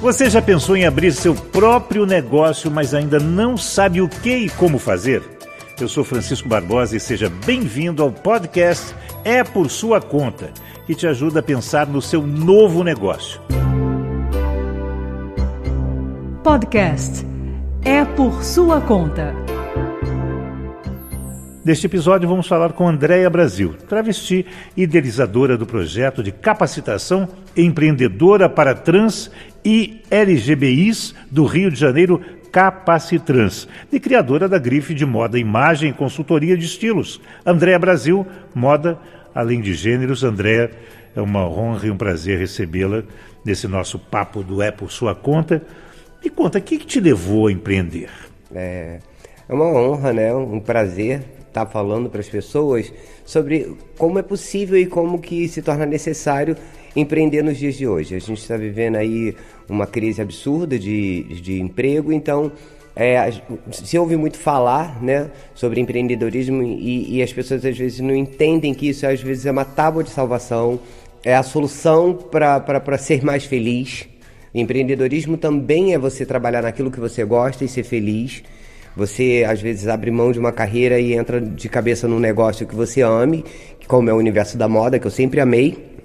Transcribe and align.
Você 0.00 0.30
já 0.30 0.40
pensou 0.40 0.78
em 0.78 0.86
abrir 0.86 1.12
seu 1.12 1.34
próprio 1.34 2.06
negócio, 2.06 2.70
mas 2.70 2.94
ainda 2.94 3.18
não 3.18 3.54
sabe 3.54 4.00
o 4.00 4.08
que 4.08 4.34
e 4.34 4.48
como 4.48 4.78
fazer? 4.78 5.22
Eu 5.78 5.90
sou 5.90 6.02
Francisco 6.02 6.48
Barbosa 6.48 6.96
e 6.96 7.00
seja 7.00 7.30
bem-vindo 7.44 8.02
ao 8.02 8.10
podcast 8.10 8.94
É 9.22 9.44
por 9.44 9.70
Sua 9.70 10.00
Conta, 10.00 10.52
que 10.86 10.94
te 10.94 11.06
ajuda 11.06 11.40
a 11.40 11.42
pensar 11.42 11.86
no 11.86 12.00
seu 12.00 12.26
novo 12.26 12.82
negócio. 12.82 13.42
Podcast 16.42 17.26
É 17.84 18.02
por 18.02 18.42
Sua 18.42 18.80
Conta. 18.80 19.34
Neste 21.62 21.84
episódio 21.84 22.26
vamos 22.26 22.48
falar 22.48 22.72
com 22.72 22.88
Andréia 22.88 23.28
Brasil, 23.28 23.74
travesti 23.86 24.46
idealizadora 24.74 25.58
do 25.58 25.66
projeto 25.66 26.22
de 26.22 26.32
capacitação 26.32 27.28
empreendedora 27.54 28.48
para 28.48 28.74
trans 28.74 29.30
e 29.62 30.00
LGBIs 30.10 31.14
do 31.30 31.44
Rio 31.44 31.70
de 31.70 31.78
Janeiro 31.78 32.18
Capacitrans, 32.50 33.68
e 33.92 34.00
criadora 34.00 34.48
da 34.48 34.58
grife 34.58 34.94
de 34.94 35.04
moda, 35.04 35.38
imagem 35.38 35.90
e 35.90 35.92
consultoria 35.92 36.56
de 36.56 36.64
estilos. 36.64 37.20
Andréia 37.44 37.78
Brasil, 37.78 38.26
moda 38.54 38.98
além 39.34 39.60
de 39.60 39.74
gêneros. 39.74 40.24
Andréia, 40.24 40.70
é 41.14 41.20
uma 41.20 41.46
honra 41.46 41.88
e 41.88 41.90
um 41.90 41.96
prazer 41.96 42.38
recebê-la 42.38 43.02
nesse 43.44 43.68
nosso 43.68 43.98
papo 43.98 44.42
do 44.42 44.62
É 44.62 44.70
por 44.70 44.90
Sua 44.90 45.14
Conta. 45.14 45.62
Me 46.24 46.30
conta, 46.30 46.58
o 46.58 46.62
que, 46.62 46.78
que 46.78 46.86
te 46.86 47.00
levou 47.00 47.48
a 47.48 47.52
empreender? 47.52 48.08
É, 48.54 48.98
é 49.46 49.54
uma 49.54 49.66
honra, 49.66 50.14
né? 50.14 50.34
um 50.34 50.58
prazer 50.58 51.22
estar 51.50 51.66
tá 51.66 51.70
falando 51.70 52.08
para 52.08 52.20
as 52.20 52.28
pessoas 52.28 52.92
sobre 53.24 53.76
como 53.98 54.18
é 54.18 54.22
possível 54.22 54.78
e 54.78 54.86
como 54.86 55.20
que 55.20 55.46
se 55.48 55.60
torna 55.60 55.84
necessário 55.84 56.56
empreender 56.96 57.42
nos 57.42 57.58
dias 57.58 57.76
de 57.76 57.86
hoje. 57.86 58.14
A 58.14 58.18
gente 58.18 58.40
está 58.40 58.56
vivendo 58.56 58.96
aí 58.96 59.36
uma 59.68 59.86
crise 59.86 60.22
absurda 60.22 60.78
de, 60.78 61.24
de 61.40 61.60
emprego, 61.60 62.12
então 62.12 62.50
é, 62.96 63.32
se 63.70 63.96
ouve 63.98 64.16
muito 64.16 64.36
falar 64.38 65.00
né, 65.02 65.30
sobre 65.54 65.80
empreendedorismo 65.80 66.62
e, 66.62 67.16
e, 67.16 67.22
as 67.22 67.32
pessoas 67.32 67.64
às 67.64 67.76
vezes 67.76 68.00
não 68.00 68.14
entendem 68.14 68.74
que 68.74 68.88
isso 68.88 69.06
às 69.06 69.20
vezes 69.20 69.46
é 69.46 69.50
uma 69.50 69.64
tábua 69.64 70.02
de 70.02 70.10
salvação, 70.10 70.80
é 71.24 71.34
a 71.34 71.42
solução 71.42 72.14
para 72.14 72.98
ser 72.98 73.24
mais 73.24 73.44
feliz. 73.44 74.08
Empreendedorismo 74.52 75.36
também 75.36 75.94
é 75.94 75.98
você 75.98 76.26
trabalhar 76.26 76.62
naquilo 76.62 76.90
que 76.90 76.98
você 76.98 77.24
gosta 77.24 77.64
e 77.64 77.68
ser 77.68 77.84
feliz. 77.84 78.42
Você 79.00 79.46
às 79.48 79.62
vezes 79.62 79.88
abre 79.88 80.10
mão 80.10 80.30
de 80.30 80.38
uma 80.38 80.52
carreira 80.52 81.00
e 81.00 81.14
entra 81.14 81.40
de 81.40 81.70
cabeça 81.70 82.06
num 82.06 82.18
negócio 82.18 82.66
que 82.66 82.74
você 82.74 83.00
ame, 83.00 83.42
como 83.88 84.10
é 84.10 84.12
o 84.12 84.16
universo 84.18 84.58
da 84.58 84.68
moda, 84.68 84.98
que 84.98 85.06
eu 85.06 85.10
sempre 85.10 85.40
amei, 85.40 85.96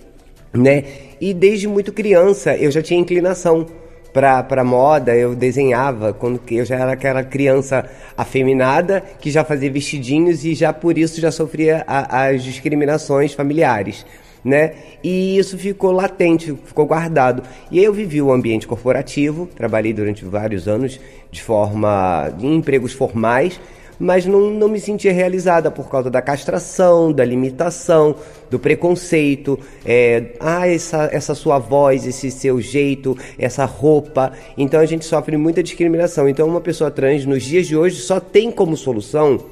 né? 0.54 0.86
E 1.20 1.34
desde 1.34 1.68
muito 1.68 1.92
criança 1.92 2.56
eu 2.56 2.72
já 2.72 2.82
tinha 2.82 2.98
inclinação 2.98 3.68
para 4.14 4.64
moda, 4.64 5.14
eu 5.14 5.36
desenhava 5.36 6.14
quando 6.14 6.40
eu 6.50 6.64
já 6.64 6.78
era 6.78 6.94
aquela 6.94 7.22
criança 7.22 7.84
afeminada 8.18 9.04
que 9.20 9.30
já 9.30 9.44
fazia 9.44 9.70
vestidinhos 9.70 10.46
e 10.46 10.56
já 10.56 10.72
por 10.72 10.98
isso 10.98 11.20
já 11.20 11.32
sofria 11.32 11.84
a, 11.86 12.28
as 12.28 12.46
discriminações 12.46 13.34
familiares 13.34 14.06
né? 14.46 14.74
E 15.04 15.40
isso 15.40 15.58
ficou 15.58 15.92
latente, 15.92 16.56
ficou 16.66 16.86
guardado. 16.86 17.42
E 17.72 17.84
eu 17.84 17.92
vivi 17.92 18.22
o 18.22 18.32
ambiente 18.32 18.68
corporativo, 18.68 19.50
trabalhei 19.56 19.92
durante 19.92 20.24
vários 20.24 20.68
anos 20.68 21.00
de 21.32 21.42
forma 21.42 22.32
em 22.40 22.56
empregos 22.56 22.94
formais, 22.94 23.60
mas 23.98 24.26
não, 24.26 24.52
não 24.52 24.68
me 24.68 24.80
sentia 24.80 25.12
realizada 25.12 25.72
por 25.72 25.90
causa 25.90 26.12
da 26.12 26.22
castração, 26.22 27.12
da 27.12 27.26
limitação, 27.26 28.16
do 28.52 28.60
preconceito, 28.60 29.58
é, 29.84 30.34
ah, 30.40 30.68
essa, 30.68 31.10
essa 31.12 31.34
sua 31.34 31.58
voz, 31.58 32.06
esse 32.06 32.30
seu 32.30 32.62
jeito, 32.62 33.18
essa 33.40 33.66
roupa. 33.66 34.32
Então 34.56 34.80
a 34.80 34.86
gente 34.86 35.06
sofre 35.06 35.38
muita 35.38 35.64
discriminação. 35.64 36.30
Então 36.30 36.48
uma 36.48 36.62
pessoa 36.62 36.92
trans 36.92 37.26
nos 37.26 37.42
dias 37.42 37.66
de 37.66 37.76
hoje 37.76 37.96
só 37.96 38.20
tem 38.20 38.52
como 38.52 38.78
solução, 38.78 39.44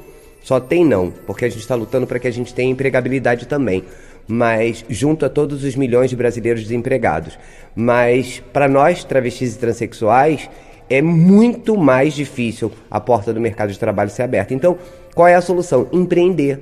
só 0.43 0.59
tem 0.59 0.85
não, 0.85 1.11
porque 1.25 1.45
a 1.45 1.49
gente 1.49 1.61
está 1.61 1.73
lutando 1.73 2.05
para 2.05 2.19
que 2.19 2.27
a 2.27 2.31
gente 2.31 2.53
tenha 2.53 2.69
empregabilidade 2.69 3.47
também 3.47 3.83
mas 4.27 4.85
junto 4.89 5.25
a 5.25 5.29
todos 5.29 5.63
os 5.63 5.75
milhões 5.75 6.09
de 6.09 6.15
brasileiros 6.15 6.63
desempregados. 6.63 7.37
Mas 7.75 8.41
para 8.51 8.67
nós, 8.67 9.03
travestis 9.03 9.55
e 9.55 9.59
transexuais, 9.59 10.49
é 10.89 11.01
muito 11.01 11.77
mais 11.77 12.13
difícil 12.13 12.71
a 12.89 12.99
porta 12.99 13.33
do 13.33 13.41
mercado 13.41 13.71
de 13.71 13.79
trabalho 13.79 14.09
ser 14.09 14.23
aberta. 14.23 14.53
Então, 14.53 14.77
qual 15.15 15.27
é 15.27 15.35
a 15.35 15.41
solução? 15.41 15.87
Empreender. 15.91 16.61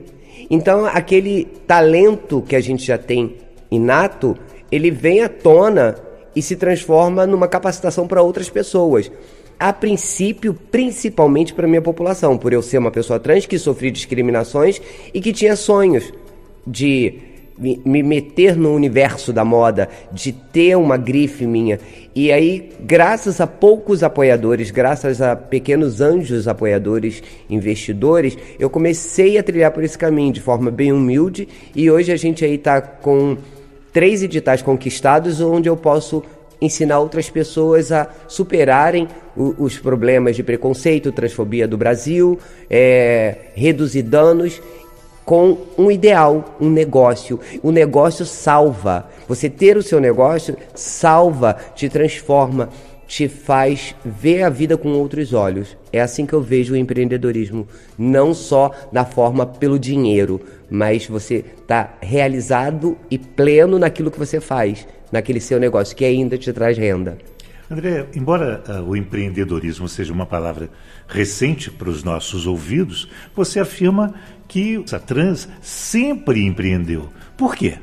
Então, 0.50 0.86
aquele 0.86 1.46
talento 1.68 2.42
que 2.42 2.56
a 2.56 2.62
gente 2.62 2.86
já 2.86 2.98
tem 2.98 3.38
inato, 3.70 4.38
ele 4.72 4.92
vem 4.92 5.22
à 5.22 5.30
tona 5.30 5.96
e 6.36 6.42
se 6.42 6.56
transforma 6.56 7.26
numa 7.28 7.48
capacitação 7.48 8.08
para 8.08 8.22
outras 8.22 8.50
pessoas. 8.50 9.12
A 9.60 9.72
princípio, 9.72 10.54
principalmente 10.54 11.54
para 11.54 11.68
minha 11.68 11.82
população, 11.82 12.38
por 12.38 12.52
eu 12.52 12.62
ser 12.62 12.80
uma 12.80 12.90
pessoa 12.90 13.20
trans 13.20 13.46
que 13.46 13.60
sofri 13.60 13.92
discriminações 13.92 14.82
e 15.14 15.22
que 15.22 15.32
tinha 15.32 15.56
sonhos 15.56 16.12
de 16.66 17.31
me, 17.62 18.02
meter 18.02 18.56
no 18.56 18.74
universo 18.74 19.32
da 19.32 19.46
moda, 19.46 19.88
de 20.12 20.32
ter 20.32 20.76
uma 20.76 20.98
grife 20.98 21.46
minha. 21.46 21.80
E 22.16 22.32
aí, 22.32 22.72
graças 22.82 23.40
a 23.40 23.46
poucos 23.46 24.04
apoiadores, 24.04 24.72
graças 24.72 25.22
a 25.22 25.36
pequenos 25.36 26.02
anjos 26.02 26.48
apoiadores, 26.48 27.22
investidores, 27.50 28.38
eu 28.60 28.70
comecei 28.70 29.38
a 29.38 29.44
trilhar 29.44 29.72
por 29.72 29.84
esse 29.84 29.98
caminho 29.98 30.34
de 30.34 30.42
forma 30.42 30.72
bem 30.72 30.92
humilde. 30.92 31.48
E 31.76 31.90
hoje 31.90 32.12
a 32.12 32.18
gente 32.18 32.44
aí 32.44 32.56
está 32.56 32.82
com 32.82 33.38
três 33.94 34.24
editais 34.24 34.62
conquistados, 34.62 35.40
onde 35.40 35.70
eu 35.70 35.78
posso 35.78 36.24
ensinar 36.60 37.00
outras 37.00 37.30
pessoas 37.30 37.92
a 37.92 38.08
superarem 38.28 39.08
o, 39.36 39.56
os 39.58 39.80
problemas 39.80 40.36
de 40.36 40.44
preconceito, 40.44 41.12
transfobia 41.12 41.68
do 41.68 41.78
Brasil, 41.78 42.38
é, 42.70 43.36
reduzir 43.56 44.04
danos 44.04 44.62
com 45.26 45.58
um 45.78 45.92
ideal, 45.92 46.58
um 46.60 46.70
negócio. 46.70 47.40
O 47.62 47.72
negócio 47.72 48.26
salva. 48.26 49.10
Você 49.28 49.50
ter 49.50 49.78
o 49.78 49.84
seu 49.84 50.00
negócio 50.00 50.58
salva, 50.74 51.58
te 51.76 51.88
transforma, 51.90 52.70
te 53.08 53.28
faz 53.28 53.94
ver 54.06 54.44
a 54.44 54.50
vida 54.50 54.78
com 54.78 54.94
outros 54.94 55.34
olhos. 55.34 55.76
É 55.92 56.00
assim 56.00 56.26
que 56.26 56.34
eu 56.34 56.42
vejo 56.42 56.74
o 56.74 56.78
empreendedorismo, 56.78 57.68
não 57.98 58.34
só 58.34 58.72
na 58.92 59.04
forma 59.04 59.46
pelo 59.46 59.78
dinheiro, 59.78 60.40
mas 60.70 61.08
você 61.08 61.44
está 61.62 61.98
realizado 62.02 62.98
e 63.10 63.18
pleno 63.18 63.78
naquilo 63.78 64.10
que 64.10 64.20
você 64.20 64.40
faz, 64.40 64.88
naquele 65.12 65.42
seu 65.42 65.60
negócio 65.60 65.96
que 65.96 66.06
ainda 66.06 66.38
te 66.38 66.54
traz 66.54 66.78
renda. 66.78 67.18
André, 67.72 68.06
embora 68.14 68.62
uh, 68.68 68.82
o 68.84 68.98
empreendedorismo 68.98 69.88
seja 69.88 70.12
uma 70.12 70.26
palavra 70.26 70.70
recente 71.08 71.72
para 71.72 71.90
os 71.90 72.04
nossos 72.04 72.46
ouvidos, 72.46 73.10
você 73.34 73.62
afirma 73.62 74.14
que 74.46 74.84
a 74.92 75.00
trans 75.00 75.48
sempre 75.62 76.46
empreendeu. 76.46 77.08
Por 77.38 77.56
quê? 77.56 77.76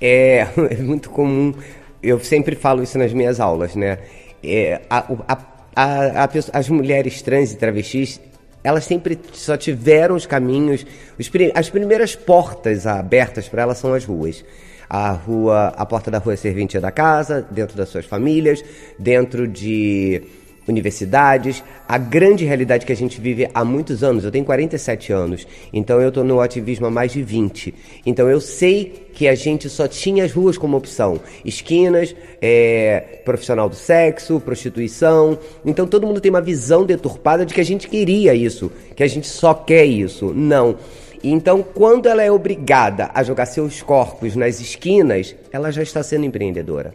É, 0.00 0.46
é 0.70 0.76
muito 0.76 1.10
comum, 1.10 1.52
eu 2.00 2.20
sempre 2.20 2.54
falo 2.54 2.84
isso 2.84 2.96
nas 2.98 3.12
minhas 3.12 3.40
aulas, 3.40 3.74
né? 3.74 3.98
É, 4.44 4.82
a, 4.88 4.98
a, 5.26 5.38
a, 5.74 6.28
as 6.52 6.68
mulheres 6.68 7.20
trans 7.20 7.52
e 7.52 7.56
travestis, 7.56 8.20
elas 8.62 8.84
sempre 8.84 9.18
só 9.32 9.56
tiveram 9.56 10.14
os 10.14 10.24
caminhos, 10.24 10.86
os, 11.18 11.28
as 11.52 11.68
primeiras 11.68 12.14
portas 12.14 12.86
abertas 12.86 13.48
para 13.48 13.62
elas 13.62 13.78
são 13.78 13.92
as 13.92 14.04
ruas 14.04 14.44
a 14.88 15.10
rua, 15.10 15.72
a 15.76 15.84
porta 15.86 16.10
da 16.10 16.18
rua 16.18 16.34
é 16.34 16.36
serventia 16.36 16.80
da 16.80 16.90
casa, 16.90 17.46
dentro 17.50 17.76
das 17.76 17.88
suas 17.88 18.04
famílias, 18.04 18.64
dentro 18.98 19.46
de 19.46 20.22
universidades, 20.68 21.62
a 21.88 21.96
grande 21.96 22.44
realidade 22.44 22.84
que 22.84 22.92
a 22.92 22.96
gente 22.96 23.20
vive 23.20 23.48
há 23.54 23.64
muitos 23.64 24.02
anos. 24.02 24.24
Eu 24.24 24.30
tenho 24.30 24.44
47 24.44 25.12
anos, 25.12 25.46
então 25.72 26.00
eu 26.00 26.08
estou 26.08 26.24
no 26.24 26.40
ativismo 26.40 26.86
há 26.86 26.90
mais 26.90 27.12
de 27.12 27.22
20. 27.22 27.74
Então 28.04 28.28
eu 28.28 28.40
sei 28.40 29.06
que 29.12 29.28
a 29.28 29.34
gente 29.34 29.68
só 29.68 29.86
tinha 29.86 30.24
as 30.24 30.32
ruas 30.32 30.58
como 30.58 30.76
opção: 30.76 31.20
esquinas, 31.44 32.14
é, 32.40 33.20
profissional 33.24 33.68
do 33.68 33.76
sexo, 33.76 34.40
prostituição. 34.40 35.38
Então 35.64 35.86
todo 35.86 36.06
mundo 36.06 36.20
tem 36.20 36.30
uma 36.30 36.42
visão 36.42 36.84
deturpada 36.84 37.46
de 37.46 37.54
que 37.54 37.60
a 37.60 37.64
gente 37.64 37.88
queria 37.88 38.34
isso, 38.34 38.70
que 38.94 39.02
a 39.02 39.08
gente 39.08 39.26
só 39.26 39.54
quer 39.54 39.84
isso. 39.84 40.32
Não. 40.34 40.76
Então, 41.22 41.62
quando 41.62 42.08
ela 42.08 42.22
é 42.22 42.30
obrigada 42.30 43.10
a 43.14 43.22
jogar 43.22 43.46
seus 43.46 43.82
corpos 43.82 44.36
nas 44.36 44.60
esquinas, 44.60 45.34
ela 45.52 45.70
já 45.70 45.82
está 45.82 46.02
sendo 46.02 46.24
empreendedora. 46.24 46.94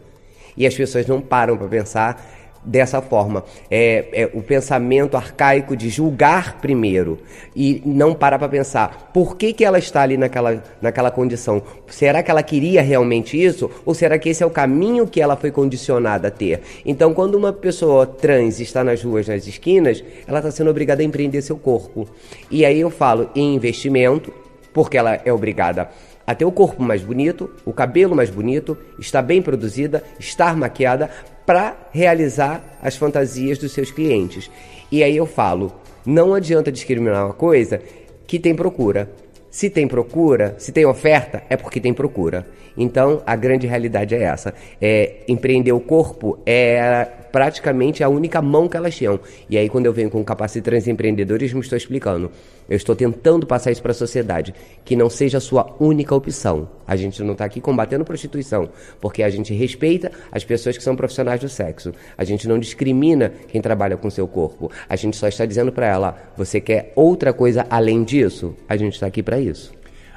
E 0.56 0.66
as 0.66 0.74
pessoas 0.74 1.06
não 1.06 1.20
param 1.20 1.56
para 1.56 1.68
pensar 1.68 2.41
dessa 2.64 3.00
forma. 3.00 3.44
É, 3.70 4.06
é, 4.12 4.30
o 4.32 4.42
pensamento 4.42 5.16
arcaico 5.16 5.76
de 5.76 5.88
julgar 5.88 6.60
primeiro 6.60 7.18
e 7.54 7.82
não 7.84 8.14
parar 8.14 8.38
para 8.38 8.48
pensar 8.48 9.10
por 9.12 9.36
que, 9.36 9.52
que 9.52 9.64
ela 9.64 9.78
está 9.78 10.02
ali 10.02 10.16
naquela, 10.16 10.62
naquela 10.80 11.10
condição. 11.10 11.62
Será 11.88 12.22
que 12.22 12.30
ela 12.30 12.42
queria 12.42 12.82
realmente 12.82 13.42
isso? 13.42 13.70
Ou 13.84 13.94
será 13.94 14.18
que 14.18 14.28
esse 14.28 14.42
é 14.42 14.46
o 14.46 14.50
caminho 14.50 15.06
que 15.06 15.20
ela 15.20 15.36
foi 15.36 15.50
condicionada 15.50 16.28
a 16.28 16.30
ter? 16.30 16.60
Então, 16.84 17.12
quando 17.12 17.34
uma 17.34 17.52
pessoa 17.52 18.06
trans 18.06 18.60
está 18.60 18.84
nas 18.84 19.02
ruas, 19.02 19.28
nas 19.28 19.46
esquinas, 19.46 20.02
ela 20.26 20.38
está 20.38 20.50
sendo 20.50 20.70
obrigada 20.70 21.02
a 21.02 21.04
empreender 21.04 21.42
seu 21.42 21.56
corpo. 21.56 22.08
E 22.50 22.64
aí 22.64 22.80
eu 22.80 22.90
falo 22.90 23.30
em 23.34 23.54
investimento, 23.54 24.32
porque 24.72 24.96
ela 24.96 25.20
é 25.24 25.32
obrigada 25.32 25.88
a 26.26 26.34
ter 26.34 26.44
o 26.44 26.52
corpo 26.52 26.82
mais 26.82 27.02
bonito, 27.02 27.50
o 27.64 27.72
cabelo 27.72 28.14
mais 28.14 28.30
bonito, 28.30 28.78
estar 28.98 29.22
bem 29.22 29.42
produzida, 29.42 30.02
estar 30.18 30.56
maquiada 30.56 31.10
para 31.52 31.76
realizar 31.92 32.64
as 32.80 32.96
fantasias 32.96 33.58
dos 33.58 33.72
seus 33.72 33.90
clientes. 33.90 34.50
E 34.90 35.04
aí 35.04 35.14
eu 35.14 35.26
falo, 35.26 35.70
não 36.06 36.32
adianta 36.32 36.72
discriminar 36.72 37.26
uma 37.26 37.34
coisa 37.34 37.78
que 38.26 38.38
tem 38.38 38.54
procura. 38.54 39.10
Se 39.50 39.68
tem 39.68 39.86
procura, 39.86 40.54
se 40.56 40.72
tem 40.72 40.86
oferta, 40.86 41.42
é 41.50 41.56
porque 41.58 41.78
tem 41.78 41.92
procura. 41.92 42.46
Então, 42.74 43.22
a 43.26 43.36
grande 43.36 43.66
realidade 43.66 44.14
é 44.14 44.22
essa. 44.22 44.54
É, 44.80 45.16
empreender 45.28 45.72
o 45.72 45.80
corpo 45.80 46.38
é 46.46 47.06
praticamente 47.32 48.04
a 48.04 48.08
única 48.08 48.42
mão 48.42 48.68
que 48.68 48.76
elas 48.76 48.94
tinham. 48.94 49.18
E 49.48 49.56
aí, 49.56 49.68
quando 49.68 49.86
eu 49.86 49.92
venho 49.92 50.10
com 50.10 50.22
capacitrantes 50.22 50.86
empreendedorismo, 50.86 51.60
estou 51.60 51.76
explicando. 51.76 52.30
Eu 52.68 52.76
estou 52.76 52.94
tentando 52.94 53.46
passar 53.46 53.72
isso 53.72 53.82
para 53.82 53.92
a 53.92 53.94
sociedade, 53.94 54.54
que 54.84 54.94
não 54.94 55.10
seja 55.10 55.38
a 55.38 55.40
sua 55.40 55.74
única 55.80 56.14
opção. 56.14 56.68
A 56.86 56.94
gente 56.94 57.22
não 57.22 57.32
está 57.32 57.44
aqui 57.44 57.60
combatendo 57.60 58.04
prostituição, 58.04 58.68
porque 59.00 59.22
a 59.22 59.30
gente 59.30 59.54
respeita 59.54 60.12
as 60.30 60.44
pessoas 60.44 60.76
que 60.76 60.84
são 60.84 60.94
profissionais 60.94 61.40
do 61.40 61.48
sexo. 61.48 61.92
A 62.16 62.22
gente 62.22 62.46
não 62.46 62.58
discrimina 62.58 63.32
quem 63.48 63.60
trabalha 63.60 63.96
com 63.96 64.10
seu 64.10 64.28
corpo. 64.28 64.70
A 64.88 64.94
gente 64.94 65.16
só 65.16 65.26
está 65.26 65.46
dizendo 65.46 65.72
para 65.72 65.86
ela: 65.86 66.16
você 66.36 66.60
quer 66.60 66.92
outra 66.94 67.32
coisa 67.32 67.66
além 67.70 68.04
disso? 68.04 68.54
A 68.68 68.76
gente 68.76 68.94
está 68.94 69.06
aqui 69.06 69.22
para 69.22 69.40
isso. 69.40 69.72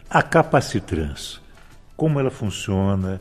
A 0.09 0.21
Capacitrans, 0.21 1.41
como 1.95 2.19
ela 2.19 2.29
funciona? 2.29 3.19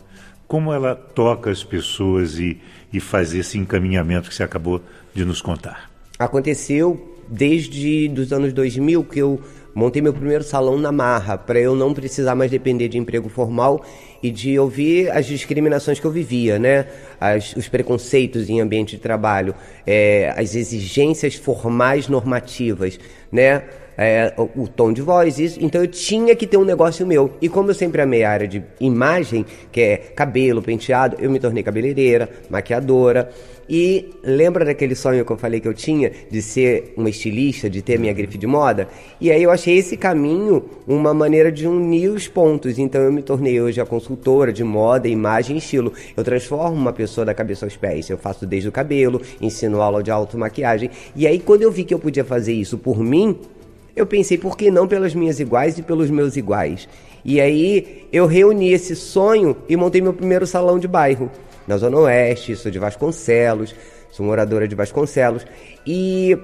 Como 0.54 0.72
ela 0.72 0.94
toca 0.94 1.50
as 1.50 1.64
pessoas 1.64 2.38
e, 2.38 2.60
e 2.92 3.00
faz 3.00 3.34
esse 3.34 3.58
encaminhamento 3.58 4.28
que 4.28 4.34
você 4.36 4.44
acabou 4.44 4.80
de 5.12 5.24
nos 5.24 5.42
contar? 5.42 5.90
Aconteceu 6.16 7.18
desde 7.28 8.08
os 8.16 8.32
anos 8.32 8.52
2000 8.52 9.02
que 9.02 9.18
eu 9.18 9.40
montei 9.74 10.00
meu 10.00 10.12
primeiro 10.12 10.44
salão 10.44 10.78
na 10.78 10.92
marra, 10.92 11.36
para 11.36 11.58
eu 11.58 11.74
não 11.74 11.92
precisar 11.92 12.36
mais 12.36 12.52
depender 12.52 12.86
de 12.86 12.96
emprego 12.96 13.28
formal 13.28 13.84
e 14.22 14.30
de 14.30 14.56
ouvir 14.56 15.10
as 15.10 15.26
discriminações 15.26 15.98
que 15.98 16.06
eu 16.06 16.12
vivia, 16.12 16.56
né? 16.56 16.86
As, 17.20 17.56
os 17.56 17.66
preconceitos 17.66 18.48
em 18.48 18.60
ambiente 18.60 18.94
de 18.94 19.02
trabalho, 19.02 19.56
é, 19.84 20.32
as 20.36 20.54
exigências 20.54 21.34
formais 21.34 22.06
normativas, 22.06 23.00
né? 23.32 23.64
É, 23.96 24.34
o, 24.36 24.62
o, 24.62 24.68
tom 24.68 24.92
de 24.92 25.02
voz, 25.02 25.38
isso. 25.38 25.58
Então 25.60 25.80
eu 25.80 25.86
tinha 25.86 26.34
que 26.34 26.46
ter 26.46 26.56
um 26.56 26.64
negócio 26.64 27.06
meu. 27.06 27.30
E 27.40 27.48
como 27.48 27.70
eu 27.70 27.74
sempre 27.74 28.02
amei 28.02 28.24
a 28.24 28.30
área 28.30 28.48
de 28.48 28.62
imagem, 28.80 29.44
que 29.70 29.80
é 29.80 29.96
cabelo, 29.96 30.62
penteado, 30.62 31.16
eu 31.20 31.30
me 31.30 31.38
tornei 31.38 31.62
cabeleireira, 31.62 32.28
maquiadora. 32.50 33.30
E 33.68 34.10
lembra 34.22 34.64
daquele 34.64 34.94
sonho 34.94 35.24
que 35.24 35.32
eu 35.32 35.38
falei 35.38 35.58
que 35.58 35.68
eu 35.68 35.72
tinha 35.72 36.12
de 36.30 36.42
ser 36.42 36.92
uma 36.96 37.08
estilista, 37.08 37.70
de 37.70 37.80
ter 37.80 37.98
minha 37.98 38.12
grife 38.12 38.36
de 38.36 38.46
moda? 38.46 38.88
E 39.20 39.30
aí 39.30 39.42
eu 39.42 39.50
achei 39.50 39.78
esse 39.78 39.96
caminho 39.96 40.64
uma 40.86 41.14
maneira 41.14 41.50
de 41.50 41.66
unir 41.66 42.10
os 42.10 42.28
pontos. 42.28 42.78
Então 42.78 43.00
eu 43.00 43.12
me 43.12 43.22
tornei 43.22 43.60
hoje 43.60 43.80
a 43.80 43.86
consultora 43.86 44.52
de 44.52 44.62
moda, 44.62 45.08
imagem 45.08 45.56
e 45.56 45.58
estilo. 45.58 45.92
Eu 46.16 46.22
transformo 46.22 46.76
uma 46.76 46.92
pessoa 46.92 47.24
da 47.24 47.32
cabeça 47.32 47.64
aos 47.64 47.76
pés. 47.76 48.10
Eu 48.10 48.18
faço 48.18 48.46
desde 48.46 48.68
o 48.68 48.72
cabelo, 48.72 49.20
ensino 49.40 49.80
aula 49.80 50.02
de 50.02 50.10
automaquiagem. 50.10 50.90
E 51.16 51.26
aí 51.26 51.38
quando 51.38 51.62
eu 51.62 51.70
vi 51.70 51.84
que 51.84 51.94
eu 51.94 51.98
podia 51.98 52.24
fazer 52.24 52.52
isso 52.52 52.76
por 52.76 52.98
mim, 52.98 53.38
eu 53.96 54.06
pensei, 54.06 54.36
por 54.36 54.56
que 54.56 54.70
não 54.70 54.88
pelas 54.88 55.14
minhas 55.14 55.38
iguais 55.40 55.78
e 55.78 55.82
pelos 55.82 56.10
meus 56.10 56.36
iguais? 56.36 56.88
E 57.24 57.40
aí 57.40 58.06
eu 58.12 58.26
reuni 58.26 58.72
esse 58.72 58.94
sonho 58.94 59.56
e 59.68 59.76
montei 59.76 60.00
meu 60.00 60.12
primeiro 60.12 60.46
salão 60.46 60.78
de 60.78 60.86
bairro 60.86 61.30
na 61.66 61.78
Zona 61.78 61.98
Oeste, 61.98 62.54
sou 62.56 62.70
de 62.70 62.78
Vasconcelos, 62.78 63.74
sou 64.10 64.26
moradora 64.26 64.68
de 64.68 64.74
Vasconcelos. 64.74 65.46
E 65.86 66.36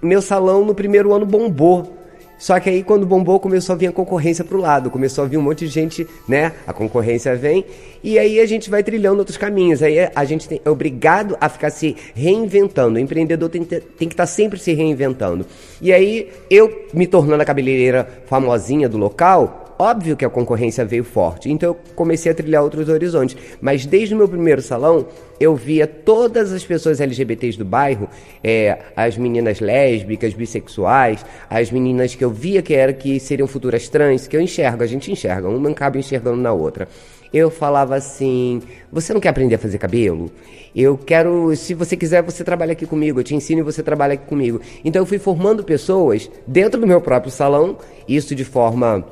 meu 0.00 0.22
salão 0.22 0.64
no 0.64 0.74
primeiro 0.74 1.12
ano 1.12 1.26
bombou. 1.26 1.97
Só 2.38 2.58
que 2.60 2.70
aí 2.70 2.82
quando 2.82 3.04
bombou 3.04 3.40
começou 3.40 3.74
a 3.74 3.76
vir 3.76 3.88
a 3.88 3.92
concorrência 3.92 4.44
pro 4.44 4.58
lado, 4.58 4.90
começou 4.90 5.24
a 5.24 5.26
vir 5.26 5.36
um 5.36 5.42
monte 5.42 5.66
de 5.66 5.72
gente, 5.72 6.06
né? 6.26 6.52
A 6.66 6.72
concorrência 6.72 7.34
vem 7.34 7.64
e 8.02 8.18
aí 8.18 8.40
a 8.40 8.46
gente 8.46 8.70
vai 8.70 8.82
trilhando 8.82 9.18
outros 9.18 9.36
caminhos. 9.36 9.82
Aí 9.82 9.96
a 10.14 10.24
gente 10.24 10.48
tem, 10.48 10.60
é 10.64 10.70
obrigado 10.70 11.36
a 11.40 11.48
ficar 11.48 11.70
se 11.70 11.96
reinventando. 12.14 12.96
O 12.96 13.00
empreendedor 13.00 13.48
tem, 13.48 13.64
tem 13.64 13.80
que 13.80 14.04
estar 14.06 14.22
tá 14.22 14.26
sempre 14.26 14.58
se 14.58 14.72
reinventando. 14.72 15.44
E 15.82 15.92
aí 15.92 16.30
eu 16.48 16.86
me 16.94 17.06
tornando 17.06 17.42
a 17.42 17.44
cabeleireira 17.44 18.08
famosinha 18.26 18.88
do 18.88 18.96
local, 18.96 19.67
Óbvio 19.78 20.16
que 20.16 20.24
a 20.24 20.28
concorrência 20.28 20.84
veio 20.84 21.04
forte, 21.04 21.48
então 21.48 21.70
eu 21.70 21.76
comecei 21.94 22.32
a 22.32 22.34
trilhar 22.34 22.64
outros 22.64 22.88
horizontes. 22.88 23.36
Mas 23.60 23.86
desde 23.86 24.12
o 24.12 24.18
meu 24.18 24.28
primeiro 24.28 24.60
salão, 24.60 25.06
eu 25.38 25.54
via 25.54 25.86
todas 25.86 26.52
as 26.52 26.64
pessoas 26.64 27.00
LGBTs 27.00 27.56
do 27.56 27.64
bairro, 27.64 28.08
é, 28.42 28.76
as 28.96 29.16
meninas 29.16 29.60
lésbicas, 29.60 30.34
bissexuais, 30.34 31.24
as 31.48 31.70
meninas 31.70 32.12
que 32.16 32.24
eu 32.24 32.30
via 32.30 32.60
que 32.60 32.74
era 32.74 32.92
que 32.92 33.20
seriam 33.20 33.46
futuras 33.46 33.88
trans, 33.88 34.26
que 34.26 34.36
eu 34.36 34.40
enxergo, 34.40 34.82
a 34.82 34.86
gente 34.86 35.12
enxerga, 35.12 35.48
uma 35.48 35.70
acaba 35.70 35.96
enxergando 35.96 36.38
na 36.38 36.52
outra. 36.52 36.88
Eu 37.32 37.48
falava 37.48 37.94
assim: 37.94 38.60
você 38.90 39.12
não 39.12 39.20
quer 39.20 39.28
aprender 39.28 39.54
a 39.54 39.58
fazer 39.58 39.78
cabelo? 39.78 40.28
Eu 40.74 40.98
quero, 40.98 41.54
se 41.54 41.72
você 41.72 41.96
quiser, 41.96 42.22
você 42.22 42.42
trabalha 42.42 42.72
aqui 42.72 42.84
comigo, 42.84 43.20
eu 43.20 43.24
te 43.24 43.34
ensino 43.34 43.60
e 43.60 43.62
você 43.62 43.82
trabalha 43.82 44.14
aqui 44.14 44.26
comigo. 44.26 44.60
Então 44.84 45.02
eu 45.02 45.06
fui 45.06 45.18
formando 45.18 45.62
pessoas 45.62 46.28
dentro 46.46 46.80
do 46.80 46.86
meu 46.86 47.00
próprio 47.00 47.30
salão, 47.30 47.78
isso 48.08 48.34
de 48.34 48.44
forma 48.44 49.04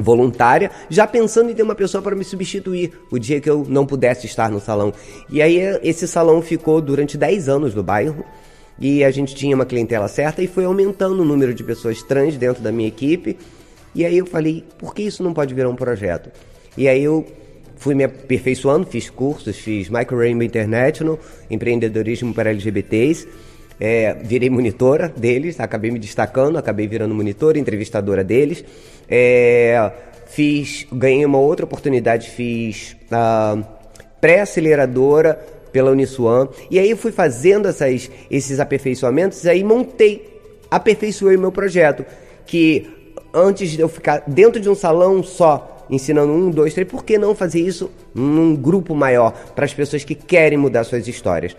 voluntária, 0.00 0.70
já 0.88 1.06
pensando 1.06 1.50
em 1.50 1.54
ter 1.54 1.62
uma 1.62 1.74
pessoa 1.74 2.02
para 2.02 2.16
me 2.16 2.24
substituir 2.24 2.92
o 3.10 3.18
dia 3.18 3.40
que 3.40 3.50
eu 3.50 3.64
não 3.68 3.86
pudesse 3.86 4.26
estar 4.26 4.50
no 4.50 4.60
salão. 4.60 4.92
E 5.28 5.40
aí 5.42 5.58
esse 5.82 6.08
salão 6.08 6.40
ficou 6.42 6.80
durante 6.80 7.16
10 7.18 7.48
anos 7.48 7.74
no 7.74 7.82
bairro 7.82 8.24
e 8.78 9.04
a 9.04 9.10
gente 9.10 9.34
tinha 9.34 9.54
uma 9.54 9.66
clientela 9.66 10.08
certa 10.08 10.42
e 10.42 10.46
foi 10.46 10.64
aumentando 10.64 11.20
o 11.20 11.24
número 11.24 11.52
de 11.52 11.62
pessoas 11.62 12.02
trans 12.02 12.36
dentro 12.36 12.62
da 12.62 12.72
minha 12.72 12.88
equipe. 12.88 13.36
E 13.94 14.04
aí 14.04 14.16
eu 14.16 14.26
falei, 14.26 14.64
por 14.78 14.94
que 14.94 15.02
isso 15.02 15.22
não 15.22 15.34
pode 15.34 15.52
virar 15.52 15.68
um 15.68 15.76
projeto? 15.76 16.30
E 16.76 16.88
aí 16.88 17.02
eu 17.02 17.26
fui 17.76 17.94
me 17.94 18.04
aperfeiçoando, 18.04 18.86
fiz 18.86 19.10
cursos, 19.10 19.56
fiz 19.56 19.88
Micro 19.88 20.18
Rainbow 20.18 20.42
International, 20.42 21.18
empreendedorismo 21.50 22.32
para 22.32 22.50
LGBTs, 22.50 23.26
é, 23.80 24.14
virei 24.22 24.50
monitora 24.50 25.08
deles, 25.08 25.58
acabei 25.58 25.90
me 25.90 25.98
destacando, 25.98 26.58
acabei 26.58 26.86
virando 26.86 27.14
monitora, 27.14 27.58
entrevistadora 27.58 28.22
deles. 28.22 28.62
É, 29.08 29.90
fiz, 30.26 30.86
ganhei 30.92 31.24
uma 31.24 31.38
outra 31.38 31.64
oportunidade, 31.64 32.28
fiz 32.28 32.94
uh, 33.10 33.64
pré-aceleradora 34.20 35.34
pela 35.72 35.90
Uniswan. 35.90 36.48
E 36.70 36.78
aí 36.78 36.94
fui 36.94 37.10
fazendo 37.10 37.68
essas, 37.68 38.10
esses 38.30 38.60
aperfeiçoamentos, 38.60 39.46
aí 39.46 39.64
montei, 39.64 40.40
aperfeiçoei 40.70 41.38
meu 41.38 41.50
projeto. 41.50 42.04
Que 42.44 43.14
antes 43.32 43.70
de 43.70 43.80
eu 43.80 43.88
ficar 43.88 44.24
dentro 44.26 44.60
de 44.60 44.68
um 44.68 44.74
salão 44.74 45.22
só, 45.22 45.86
ensinando 45.88 46.32
um, 46.32 46.50
dois, 46.50 46.74
três, 46.74 46.88
por 46.88 47.02
que 47.02 47.16
não 47.16 47.34
fazer 47.34 47.60
isso 47.60 47.90
num 48.14 48.54
grupo 48.54 48.94
maior, 48.94 49.32
para 49.54 49.64
as 49.64 49.72
pessoas 49.72 50.04
que 50.04 50.14
querem 50.14 50.58
mudar 50.58 50.84
suas 50.84 51.08
histórias? 51.08 51.56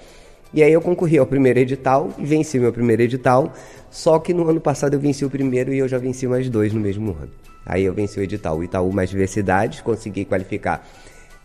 E 0.53 0.61
aí 0.61 0.73
eu 0.73 0.81
concorri 0.81 1.17
ao 1.17 1.25
primeiro 1.25 1.59
edital 1.59 2.09
venci 2.19 2.59
meu 2.59 2.73
primeiro 2.73 3.01
edital. 3.01 3.53
Só 3.89 4.19
que 4.19 4.33
no 4.33 4.47
ano 4.49 4.61
passado 4.61 4.93
eu 4.93 4.99
venci 4.99 5.25
o 5.25 5.29
primeiro 5.29 5.73
e 5.73 5.79
eu 5.79 5.87
já 5.87 5.97
venci 5.97 6.27
mais 6.27 6.49
dois 6.49 6.73
no 6.73 6.79
mesmo 6.79 7.11
ano. 7.11 7.31
Aí 7.65 7.83
eu 7.83 7.93
venci 7.93 8.19
o 8.19 8.23
edital, 8.23 8.63
Itaú 8.63 8.91
Mais 8.91 9.09
Diversidade, 9.09 9.83
consegui 9.83 10.25
qualificar 10.25 10.85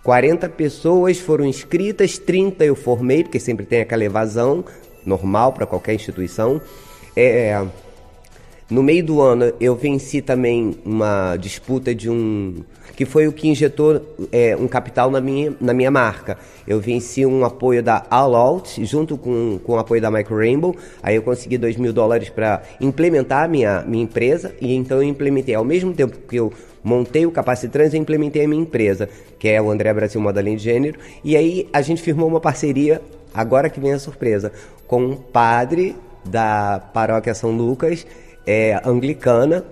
40 0.03 0.49
pessoas 0.51 1.19
foram 1.19 1.45
inscritas, 1.45 2.17
30 2.17 2.65
eu 2.65 2.77
formei, 2.77 3.25
porque 3.25 3.41
sempre 3.41 3.67
tem 3.67 3.81
aquela 3.81 4.05
evasão 4.05 4.65
normal 5.05 5.53
para 5.53 5.67
qualquer 5.67 5.95
instituição. 5.95 6.61
É, 7.17 7.61
no 8.69 8.83
meio 8.83 9.05
do 9.05 9.21
ano 9.21 9.53
eu 9.61 9.77
venci 9.77 10.21
também 10.21 10.77
uma 10.85 11.37
disputa 11.37 11.95
de 11.95 12.11
um 12.11 12.65
que 12.97 13.05
foi 13.05 13.29
o 13.29 13.33
que 13.33 13.47
injetou 13.47 14.01
é, 14.33 14.57
um 14.57 14.67
capital 14.67 15.11
na 15.11 15.21
minha, 15.21 15.55
na 15.61 15.75
minha 15.75 15.91
marca. 15.91 16.39
Eu 16.67 16.81
venci 16.81 17.27
um 17.27 17.45
apoio 17.45 17.83
da 17.83 18.07
All 18.09 18.35
Out, 18.35 18.83
junto 18.87 19.19
com, 19.19 19.61
com 19.63 19.73
o 19.75 19.79
apoio 19.79 20.01
da 20.01 20.11
Micro 20.11 20.39
Rainbow. 20.39 20.75
Aí 21.03 21.15
eu 21.15 21.23
consegui 21.23 21.59
2 21.59 21.77
mil 21.77 21.93
dólares 21.93 22.31
para 22.31 22.63
implementar 22.81 23.45
a 23.45 23.49
minha, 23.49 23.83
minha 23.83 24.03
empresa. 24.03 24.55
E 24.63 24.75
então 24.75 24.97
eu 24.97 25.03
implementei, 25.03 25.55
ao 25.55 25.65
mesmo 25.65 25.93
tempo 25.93 26.17
que 26.27 26.37
eu 26.37 26.51
montei 26.83 27.27
o 27.27 27.31
Capacitrans, 27.31 27.93
eu 27.93 28.01
implementei 28.01 28.47
a 28.47 28.49
minha 28.49 28.63
empresa, 28.63 29.11
que 29.39 29.49
é 29.49 29.61
o 29.61 29.71
André 29.71 29.93
Brasil 29.93 30.19
Modeling 30.19 30.57
de 30.57 30.63
Gênero. 30.63 30.99
E 31.23 31.37
aí 31.37 31.69
a 31.75 31.83
gente 31.83 32.01
firmou 32.01 32.27
uma 32.27 32.41
parceria, 32.41 33.03
agora 33.35 33.69
que 33.69 33.79
vem 33.79 33.93
a 33.93 33.99
surpresa, 33.99 34.51
com 34.87 35.05
um 35.05 35.17
padre 35.17 35.95
da 36.25 36.81
paróquia 36.95 37.35
São 37.35 37.51
Lucas, 37.51 38.07
é, 38.47 38.81
anglicana, 38.85 39.65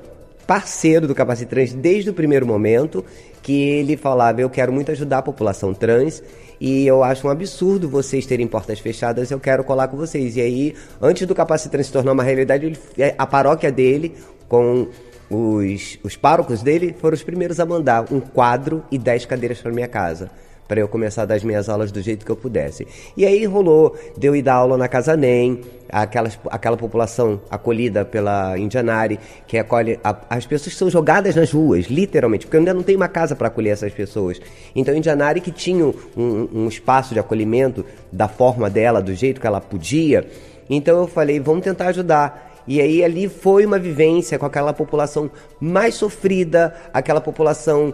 parceiro 0.46 1.06
do 1.06 1.14
Capacitrans 1.14 1.72
desde 1.72 2.10
o 2.10 2.14
primeiro 2.14 2.46
momento, 2.46 3.04
que 3.42 3.52
ele 3.52 3.96
falava: 3.96 4.40
Eu 4.40 4.50
quero 4.50 4.72
muito 4.72 4.90
ajudar 4.90 5.18
a 5.18 5.22
população 5.22 5.72
trans 5.72 6.22
e 6.60 6.86
eu 6.86 7.02
acho 7.02 7.26
um 7.26 7.30
absurdo 7.30 7.88
vocês 7.88 8.26
terem 8.26 8.46
portas 8.46 8.78
fechadas, 8.78 9.30
eu 9.30 9.38
quero 9.38 9.62
colar 9.64 9.88
com 9.88 9.96
vocês. 9.96 10.36
E 10.36 10.40
aí, 10.40 10.74
antes 11.00 11.26
do 11.26 11.34
Capacitrans 11.34 11.86
se 11.86 11.92
tornar 11.92 12.12
uma 12.12 12.22
realidade, 12.22 12.78
é, 12.98 13.14
a 13.16 13.26
paróquia 13.26 13.70
dele, 13.70 14.14
com 14.48 14.88
os, 15.30 15.98
os 16.02 16.16
párocos 16.16 16.62
dele 16.62 16.94
foram 17.00 17.14
os 17.14 17.22
primeiros 17.22 17.58
a 17.60 17.66
mandar 17.66 18.12
um 18.12 18.20
quadro 18.20 18.84
e 18.90 18.98
10 18.98 19.26
cadeiras 19.26 19.60
para 19.60 19.72
minha 19.72 19.88
casa 19.88 20.30
para 20.66 20.80
eu 20.80 20.88
começar 20.88 21.22
a 21.22 21.26
dar 21.26 21.34
as 21.34 21.44
minhas 21.44 21.68
aulas 21.68 21.92
do 21.92 22.00
jeito 22.00 22.24
que 22.24 22.30
eu 22.30 22.36
pudesse. 22.36 22.86
E 23.16 23.24
aí 23.24 23.44
rolou, 23.44 23.96
deu 24.16 24.34
ir 24.34 24.42
dar 24.42 24.54
aula 24.54 24.76
na 24.76 24.88
Casa 24.88 25.16
NEM, 25.16 25.60
aquelas, 25.88 26.38
aquela 26.50 26.76
população 26.76 27.40
acolhida 27.50 28.04
pela 28.04 28.58
Indianari, 28.58 29.20
que 29.46 29.58
acolhe 29.58 29.98
a, 30.02 30.16
as 30.30 30.46
pessoas 30.46 30.72
que 30.72 30.78
são 30.78 30.90
jogadas 30.90 31.34
nas 31.34 31.52
ruas, 31.52 31.86
literalmente, 31.86 32.46
porque 32.46 32.56
ainda 32.56 32.72
não 32.72 32.82
tenho 32.82 32.98
uma 32.98 33.08
casa 33.08 33.36
para 33.36 33.48
acolher 33.48 33.70
essas 33.70 33.92
pessoas. 33.92 34.40
Então, 34.74 34.94
Indianari, 34.94 35.40
que 35.40 35.50
tinha 35.50 35.84
um, 35.84 36.48
um 36.52 36.68
espaço 36.68 37.12
de 37.12 37.20
acolhimento 37.20 37.84
da 38.10 38.28
forma 38.28 38.70
dela, 38.70 39.02
do 39.02 39.14
jeito 39.14 39.40
que 39.40 39.46
ela 39.46 39.60
podia, 39.60 40.26
então 40.68 40.98
eu 40.98 41.06
falei, 41.06 41.38
vamos 41.40 41.62
tentar 41.62 41.88
ajudar. 41.88 42.53
E 42.66 42.80
aí 42.80 43.04
ali 43.04 43.28
foi 43.28 43.66
uma 43.66 43.78
vivência 43.78 44.38
com 44.38 44.46
aquela 44.46 44.72
população 44.72 45.30
mais 45.60 45.94
sofrida, 45.94 46.74
aquela 46.92 47.20
população 47.20 47.92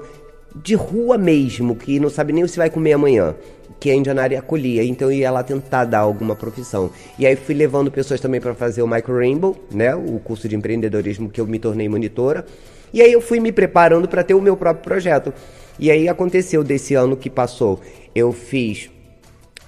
de 0.55 0.75
rua 0.75 1.17
mesmo, 1.17 1.77
que 1.77 2.01
não 2.01 2.11
sabe 2.11 2.33
nem 2.33 2.47
se 2.47 2.57
vai 2.57 2.71
comer 2.71 2.93
amanhã, 2.93 3.35
que 3.79 3.91
a 3.91 3.95
Indianária 3.95 4.39
acolhia, 4.39 4.83
então 4.85 5.11
eu 5.11 5.19
ia 5.19 5.31
lá 5.31 5.43
tentar 5.43 5.85
dar 5.85 6.01
alguma 6.01 6.35
profissão. 6.35 6.91
E 7.19 7.27
aí 7.27 7.37
fui 7.37 7.55
levando 7.55 7.91
pessoas 7.91 8.21
também 8.21 8.41
para 8.41 8.55
fazer 8.55 8.83
o 8.83 8.89
Micro 8.89 9.17
Rainbow, 9.17 9.57
né, 9.71 9.95
o 9.95 10.19
curso 10.19 10.49
de 10.49 10.57
empreendedorismo 10.57 11.31
que 11.31 11.41
eu 11.41 11.47
me 11.47 11.59
tornei 11.59 11.89
monitora. 11.89 12.45
E 12.93 13.01
aí 13.01 13.13
eu 13.13 13.21
fui 13.21 13.39
me 13.39 13.53
preparando 13.53 14.09
para 14.09 14.25
ter 14.25 14.35
o 14.35 14.41
meu 14.41 14.57
próprio 14.57 14.83
projeto. 14.83 15.33
E 15.79 15.91
aí 15.91 16.09
aconteceu 16.09 16.65
desse 16.65 16.95
ano 16.95 17.17
que 17.17 17.31
passou, 17.31 17.81
eu 18.15 18.33
fiz 18.33 18.91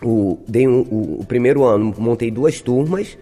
o, 0.03 0.39
dei 0.49 0.67
um, 0.67 0.81
o, 0.81 1.21
o 1.21 1.25
primeiro 1.25 1.65
ano, 1.65 1.95
montei 1.97 2.31
duas 2.31 2.61
turmas, 2.61 3.17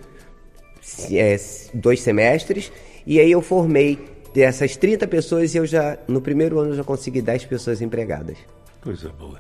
é, 1.11 1.37
dois 1.75 2.01
semestres, 2.01 2.73
e 3.07 3.19
aí 3.19 3.31
eu 3.31 3.43
formei 3.43 3.99
dessas 4.35 4.77
30 4.77 5.07
pessoas, 5.07 5.55
eu 5.55 5.67
já, 5.67 5.99
no 6.07 6.21
primeiro 6.21 6.59
ano, 6.59 6.75
já 6.75 6.85
consegui 6.85 7.21
10 7.21 7.45
pessoas 7.47 7.81
empregadas. 7.81 8.39
Coisa 8.81 9.11
boa. 9.11 9.39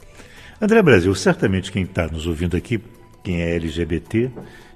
André 0.60 0.82
Brasil, 0.82 1.14
certamente 1.14 1.72
quem 1.72 1.84
está 1.84 2.06
nos 2.06 2.26
ouvindo 2.26 2.56
aqui, 2.56 2.80
quem 3.22 3.40
é 3.40 3.54
LGBT 3.54 4.30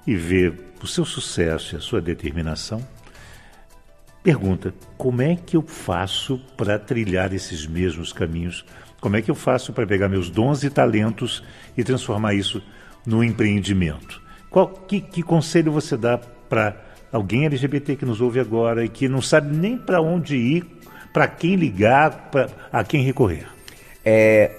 e 0.07 0.17
vê 0.17 0.53
o 0.83 0.87
seu 0.87 1.05
sucesso 1.05 1.75
e 1.75 1.79
a 1.79 1.81
sua 1.81 2.01
determinação, 2.01 2.87
pergunta: 4.23 4.75
como 4.97 5.23
é 5.23 5.37
que 5.37 5.57
eu 5.57 5.63
faço 5.63 6.39
para 6.57 6.79
trilhar 6.79 7.33
esses 7.35 7.67
mesmos 7.67 8.13
caminhos? 8.13 8.65
Como 9.01 9.17
é 9.17 9.23
que 9.23 9.31
eu 9.31 9.35
faço 9.35 9.73
para 9.73 9.87
pegar 9.87 10.09
meus 10.09 10.31
dons 10.31 10.65
e 10.65 10.71
talentos 10.71 11.45
e 11.77 11.85
transformar 11.85 12.33
isso 12.33 12.63
num 13.05 13.23
empreendimento? 13.23 14.23
Qual, 14.49 14.69
que, 14.69 15.01
que 15.01 15.23
conselho 15.23 15.71
você 15.73 15.97
dá 15.97 16.17
para 16.49 16.77
alguém 17.13 17.47
LGBT 17.47 17.97
que 17.97 18.05
nos 18.05 18.21
ouve 18.21 18.41
agora 18.41 18.85
e 18.85 18.89
que 18.89 19.09
não 19.09 19.23
sabe 19.23 19.57
nem 19.57 19.77
para 19.79 20.01
onde 20.01 20.37
ir, 20.37 20.67
para 21.13 21.29
quem 21.29 21.55
ligar, 21.55 22.31
pra, 22.31 22.49
a 22.73 22.83
quem 22.83 23.03
recorrer? 23.03 23.47
É, 24.07 24.51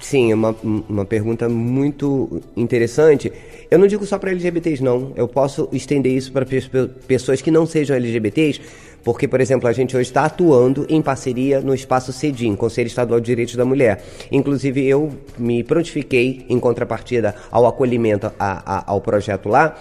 sim, 0.00 0.32
é 0.32 0.34
uma, 0.34 0.56
uma 0.62 1.04
pergunta 1.04 1.48
muito 1.48 2.42
interessante. 2.56 3.32
Eu 3.70 3.78
não 3.78 3.86
digo 3.86 4.04
só 4.04 4.18
para 4.18 4.30
LGBTs, 4.30 4.82
não. 4.82 5.12
Eu 5.14 5.28
posso 5.28 5.68
estender 5.72 6.12
isso 6.12 6.32
para 6.32 6.44
pessoas 7.06 7.40
que 7.40 7.50
não 7.50 7.64
sejam 7.64 7.94
LGBTs, 7.94 8.60
porque, 9.04 9.28
por 9.28 9.40
exemplo, 9.40 9.68
a 9.68 9.72
gente 9.72 9.96
hoje 9.96 10.08
está 10.08 10.24
atuando 10.24 10.84
em 10.88 11.00
parceria 11.00 11.60
no 11.60 11.72
espaço 11.72 12.12
CEDIM, 12.12 12.56
Conselho 12.56 12.88
Estadual 12.88 13.20
de 13.20 13.26
Direitos 13.26 13.54
da 13.54 13.64
Mulher. 13.64 14.02
Inclusive, 14.32 14.84
eu 14.84 15.12
me 15.38 15.62
prontifiquei, 15.62 16.44
em 16.48 16.58
contrapartida 16.58 17.36
ao 17.52 17.66
acolhimento 17.66 18.32
a, 18.38 18.78
a, 18.78 18.84
ao 18.90 19.00
projeto 19.00 19.48
lá, 19.48 19.76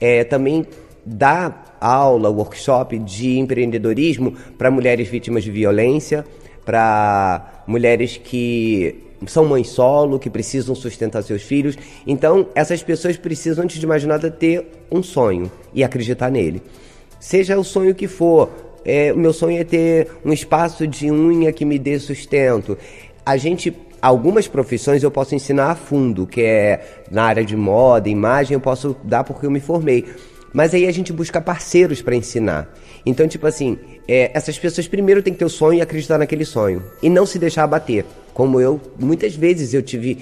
é, 0.00 0.24
também 0.24 0.66
dá 1.04 1.64
aula, 1.80 2.28
workshop 2.28 2.98
de 2.98 3.38
empreendedorismo 3.38 4.34
para 4.56 4.70
mulheres 4.70 5.08
vítimas 5.08 5.44
de 5.44 5.50
violência, 5.50 6.24
para 6.64 7.62
mulheres 7.66 8.16
que 8.16 9.04
são 9.26 9.44
mães 9.44 9.68
solo, 9.68 10.18
que 10.18 10.30
precisam 10.30 10.74
sustentar 10.74 11.22
seus 11.22 11.42
filhos. 11.42 11.76
Então, 12.06 12.46
essas 12.54 12.82
pessoas 12.82 13.16
precisam, 13.16 13.64
antes 13.64 13.80
de 13.80 13.86
mais 13.86 14.04
nada, 14.04 14.30
ter 14.30 14.66
um 14.90 15.02
sonho 15.02 15.50
e 15.74 15.82
acreditar 15.82 16.30
nele. 16.30 16.62
Seja 17.18 17.58
o 17.58 17.64
sonho 17.64 17.94
que 17.94 18.06
for, 18.06 18.50
é, 18.84 19.12
o 19.12 19.18
meu 19.18 19.32
sonho 19.32 19.60
é 19.60 19.64
ter 19.64 20.08
um 20.24 20.32
espaço 20.32 20.86
de 20.86 21.10
unha 21.10 21.52
que 21.52 21.64
me 21.64 21.78
dê 21.78 21.98
sustento. 21.98 22.78
A 23.26 23.36
gente 23.36 23.74
algumas 24.00 24.46
profissões 24.46 25.02
eu 25.02 25.10
posso 25.10 25.34
ensinar 25.34 25.70
a 25.70 25.74
fundo, 25.74 26.26
que 26.26 26.42
é 26.42 27.04
na 27.10 27.24
área 27.24 27.44
de 27.44 27.56
moda, 27.56 28.08
imagem, 28.08 28.54
eu 28.54 28.60
posso 28.60 28.96
dar 29.02 29.24
porque 29.24 29.46
eu 29.46 29.50
me 29.50 29.60
formei. 29.60 30.04
Mas 30.52 30.72
aí 30.72 30.86
a 30.86 30.92
gente 30.92 31.12
busca 31.12 31.40
parceiros 31.40 32.00
para 32.00 32.16
ensinar. 32.16 32.72
Então, 33.04 33.28
tipo 33.28 33.46
assim, 33.46 33.78
é, 34.06 34.30
essas 34.32 34.58
pessoas 34.58 34.88
primeiro 34.88 35.22
têm 35.22 35.32
que 35.32 35.38
ter 35.38 35.44
o 35.44 35.50
sonho 35.50 35.78
e 35.78 35.82
acreditar 35.82 36.18
naquele 36.18 36.44
sonho. 36.44 36.82
E 37.02 37.10
não 37.10 37.26
se 37.26 37.38
deixar 37.38 37.64
abater. 37.64 38.04
Como 38.32 38.60
eu, 38.60 38.80
muitas 38.98 39.34
vezes 39.34 39.74
eu 39.74 39.82
tive 39.82 40.18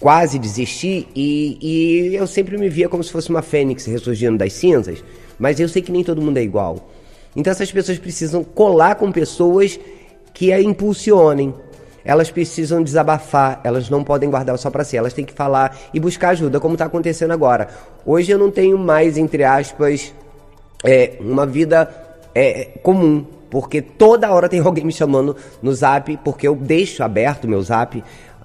quase 0.00 0.38
desistir 0.38 1.08
e, 1.14 1.58
e 1.60 2.16
eu 2.16 2.26
sempre 2.26 2.56
me 2.58 2.68
via 2.68 2.88
como 2.88 3.02
se 3.02 3.10
fosse 3.10 3.30
uma 3.30 3.42
fênix 3.42 3.84
ressurgindo 3.86 4.38
das 4.38 4.52
cinzas. 4.52 5.04
Mas 5.38 5.60
eu 5.60 5.68
sei 5.68 5.82
que 5.82 5.92
nem 5.92 6.04
todo 6.04 6.22
mundo 6.22 6.38
é 6.38 6.42
igual. 6.42 6.90
Então 7.36 7.50
essas 7.50 7.70
pessoas 7.70 7.98
precisam 7.98 8.44
colar 8.44 8.94
com 8.94 9.10
pessoas 9.10 9.78
que 10.32 10.52
a 10.52 10.60
impulsionem, 10.60 11.54
elas 12.04 12.30
precisam 12.30 12.82
desabafar, 12.82 13.60
elas 13.64 13.88
não 13.88 14.04
podem 14.04 14.30
guardar 14.30 14.58
só 14.58 14.70
para 14.70 14.84
si, 14.84 14.96
elas 14.96 15.12
têm 15.12 15.24
que 15.24 15.32
falar 15.32 15.76
e 15.92 15.98
buscar 15.98 16.30
ajuda, 16.30 16.60
como 16.60 16.74
está 16.74 16.84
acontecendo 16.84 17.32
agora. 17.32 17.68
Hoje 18.04 18.30
eu 18.30 18.38
não 18.38 18.50
tenho 18.50 18.76
mais, 18.76 19.16
entre 19.16 19.42
aspas, 19.42 20.12
é, 20.84 21.12
uma 21.18 21.46
vida 21.46 21.88
é, 22.34 22.78
comum, 22.82 23.24
porque 23.50 23.80
toda 23.80 24.30
hora 24.30 24.48
tem 24.48 24.60
alguém 24.64 24.84
me 24.84 24.92
chamando 24.92 25.36
no 25.62 25.72
zap, 25.72 26.16
porque 26.24 26.46
eu 26.46 26.54
deixo 26.54 27.02
aberto 27.02 27.48
meu 27.48 27.62
zap. 27.62 28.02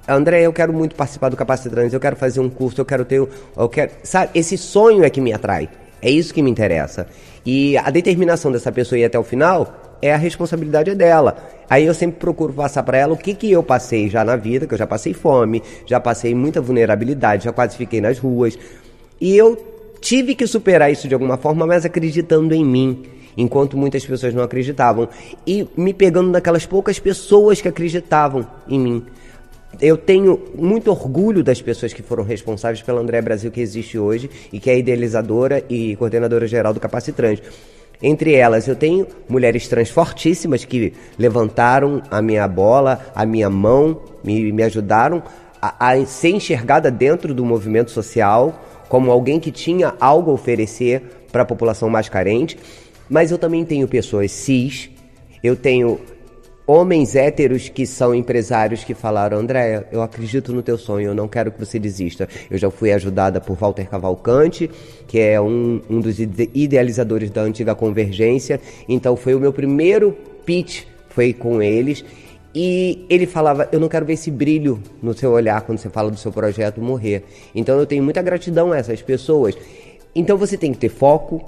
André, 0.08 0.42
eu 0.42 0.54
quero 0.54 0.74
muito 0.74 0.96
participar 0.96 1.30
do 1.30 1.38
Capacitrans, 1.38 1.94
eu 1.94 2.00
quero 2.00 2.16
fazer 2.16 2.40
um 2.40 2.50
curso, 2.50 2.82
eu 2.82 2.86
quero 2.86 3.06
ter. 3.06 3.18
Eu 3.56 3.70
quero, 3.70 3.92
sabe, 4.02 4.32
esse 4.34 4.58
sonho 4.58 5.04
é 5.04 5.10
que 5.10 5.22
me 5.22 5.34
atrai. 5.34 5.70
É 6.02 6.10
isso 6.10 6.34
que 6.34 6.42
me 6.42 6.50
interessa. 6.50 7.08
E 7.46 7.78
a 7.78 7.90
determinação 7.90 8.52
dessa 8.52 8.72
pessoa 8.72 8.98
ir 8.98 9.06
até 9.06 9.20
o 9.20 9.24
final 9.24 9.89
é 10.02 10.14
a 10.14 10.18
responsabilidade 10.18 10.94
dela. 10.96 11.38
Aí 11.70 11.86
eu 11.86 11.94
sempre 11.94 12.20
procuro 12.20 12.54
passar 12.54 12.84
para 12.84 12.98
ela 12.98 13.14
o 13.14 13.18
que, 13.18 13.34
que 13.34 13.52
eu 13.52 13.62
passei 13.62 14.10
já 14.10 14.24
na 14.24 14.36
vida, 14.36 14.66
que 14.66 14.74
eu 14.74 14.78
já 14.78 14.88
passei 14.88 15.14
fome, 15.14 15.62
já 15.86 16.00
passei 16.00 16.34
muita 16.34 16.62
vulnerabilidade, 16.62 17.46
já 17.46 17.52
quase 17.52 17.78
fiquei 17.78 18.02
nas 18.02 18.18
ruas. 18.18 18.58
E 19.22 19.36
eu 19.36 19.58
tive 20.02 20.34
que 20.34 20.48
superar 20.48 20.92
isso 20.92 21.08
de 21.08 21.14
alguma 21.14 21.38
forma, 21.38 21.68
mas 21.68 21.86
acreditando 21.86 22.56
em 22.56 22.66
mim, 22.66 23.04
enquanto 23.38 23.78
muitas 23.78 24.06
pessoas 24.06 24.34
não 24.34 24.44
acreditavam. 24.44 25.10
E 25.46 25.68
me 25.78 25.94
pegando 25.94 26.32
naquelas 26.32 26.66
poucas 26.66 26.98
pessoas 26.98 27.62
que 27.62 27.68
acreditavam 27.68 28.48
em 28.68 28.80
mim. 28.80 29.06
Eu 29.80 29.96
tenho 29.96 30.42
muito 30.56 30.90
orgulho 30.90 31.44
das 31.44 31.62
pessoas 31.62 31.94
que 31.94 32.02
foram 32.02 32.24
responsáveis 32.24 32.82
pela 32.82 33.00
André 33.00 33.22
Brasil 33.22 33.52
que 33.52 33.62
existe 33.62 34.00
hoje 34.00 34.30
e 34.52 34.60
que 34.60 34.70
é 34.70 34.78
idealizadora 34.78 35.64
e 35.70 35.96
coordenadora 35.96 36.48
geral 36.48 36.74
do 36.74 36.80
Capacitrans. 36.80 37.40
Entre 38.02 38.34
elas, 38.34 38.68
eu 38.68 38.76
tenho 38.76 39.06
mulheres 39.28 39.68
trans 39.68 39.90
fortíssimas 39.90 40.64
que 40.64 40.94
levantaram 41.18 42.02
a 42.10 42.22
minha 42.22 42.48
bola, 42.48 43.06
a 43.14 43.26
minha 43.26 43.50
mão, 43.50 44.02
me, 44.24 44.52
me 44.54 44.64
ajudaram 44.64 45.22
a, 45.62 45.90
a 45.92 46.06
ser 46.06 46.30
enxergada 46.30 46.90
dentro 46.90 47.34
do 47.34 47.46
movimento 47.46 47.92
social 47.92 48.64
como 48.88 49.12
alguém 49.12 49.40
que 49.40 49.52
tinha 49.52 49.94
algo 50.00 50.32
a 50.32 50.34
oferecer 50.34 51.04
para 51.32 51.44
a 51.44 51.46
população 51.46 51.90
mais 51.90 52.10
carente. 52.10 52.58
Mas 53.10 53.32
eu 53.32 53.38
também 53.38 53.66
tenho 53.66 53.88
pessoas 53.88 54.32
cis, 54.32 54.90
eu 55.44 55.56
tenho 55.56 56.00
homens 56.70 57.16
héteros 57.16 57.68
que 57.68 57.88
são 57.88 58.14
empresários 58.14 58.84
que 58.84 58.94
falaram: 58.94 59.40
Andréia, 59.40 59.88
eu 59.92 60.04
acredito 60.04 60.54
no 60.54 60.62
teu 60.62 60.78
sonho, 60.78 61.08
eu 61.08 61.16
não 61.16 61.28
quero 61.28 61.52
que 61.52 61.60
você 61.60 61.80
desista. 61.80 62.30
Eu 62.50 62.60
já 62.60 62.70
fui 62.70 62.92
ajudada 62.92 63.42
por 63.42 63.58
Walter 63.58 63.90
Cavalcante, 63.90 64.70
que 65.08 65.20
é 65.20 65.42
um, 65.42 65.82
um 65.90 66.00
dos 66.00 66.20
idealizadores 66.20 67.32
da 67.32 67.42
antiga 67.42 67.74
Convergência. 67.74 68.62
Então 68.88 69.16
foi 69.16 69.34
o 69.34 69.40
meu 69.40 69.52
primeiro 69.52 70.16
pitch, 70.46 70.84
foi 71.10 71.34
com 71.34 71.60
eles. 71.60 72.06
E 72.54 73.04
ele 73.10 73.26
falava: 73.26 73.68
Eu 73.72 73.80
não 73.80 73.90
quero 73.90 74.06
ver 74.06 74.14
esse 74.14 74.30
brilho 74.30 74.80
no 75.02 75.16
seu 75.16 75.32
olhar 75.32 75.62
quando 75.62 75.80
você 75.80 75.90
fala 75.90 76.12
do 76.12 76.18
seu 76.18 76.32
projeto 76.32 76.80
morrer. 76.80 77.24
Então 77.56 77.80
eu 77.80 77.86
tenho 77.88 78.04
muita 78.04 78.22
gratidão 78.22 78.72
a 78.72 78.78
essas 78.78 79.02
pessoas. 79.02 79.58
Então 80.14 80.38
você 80.38 80.56
tem 80.56 80.72
que 80.72 80.78
ter 80.78 80.90
foco, 80.90 81.44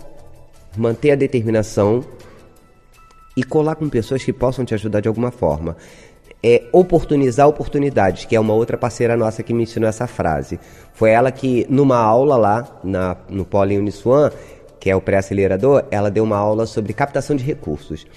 manter 0.75 1.12
a 1.12 1.16
determinação 1.16 2.04
e 3.36 3.44
colar 3.44 3.76
com 3.76 3.90
pessoas 3.90 4.24
que 4.24 4.34
possam 4.34 4.66
te 4.66 4.74
ajudar 4.74 5.02
de 5.02 5.08
alguma 5.08 5.32
forma. 5.32 5.76
É 6.44 6.64
oportunizar 6.72 7.48
oportunidades, 7.48 8.26
que 8.26 8.36
é 8.36 8.40
uma 8.40 8.54
outra 8.54 8.78
parceira 8.78 9.16
nossa 9.16 9.44
que 9.44 9.54
me 9.54 9.64
ensinou 9.64 9.88
essa 9.88 10.08
frase. 10.08 10.60
Foi 10.94 11.12
ela 11.12 11.32
que, 11.32 11.68
numa 11.70 11.98
aula 11.98 12.36
lá, 12.36 12.80
na, 12.84 13.16
no 13.30 13.46
Poli 13.46 13.78
Uniswan, 13.78 14.32
que 14.80 14.90
é 14.90 14.96
o 14.96 15.02
pré-acelerador, 15.02 15.86
ela 15.92 16.10
deu 16.10 16.24
uma 16.24 16.38
aula 16.38 16.66
sobre 16.66 16.94
captação 16.94 17.36
de 17.36 17.44
recursos. 17.44 18.08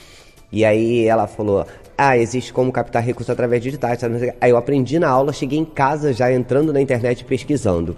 E 0.51 0.65
aí 0.65 1.05
ela 1.05 1.27
falou: 1.27 1.67
Ah, 1.99 2.17
existe 2.17 2.53
como 2.53 2.73
captar 2.73 3.03
recursos 3.03 3.31
através 3.31 3.61
de 3.63 3.69
digitais. 3.69 4.01
Aí 4.41 4.51
eu 4.51 4.57
aprendi 4.57 4.99
na 4.99 5.09
aula, 5.09 5.33
cheguei 5.33 5.59
em 5.59 5.65
casa 5.65 6.13
já 6.13 6.33
entrando 6.33 6.73
na 6.73 6.81
internet 6.81 7.25
pesquisando. 7.25 7.95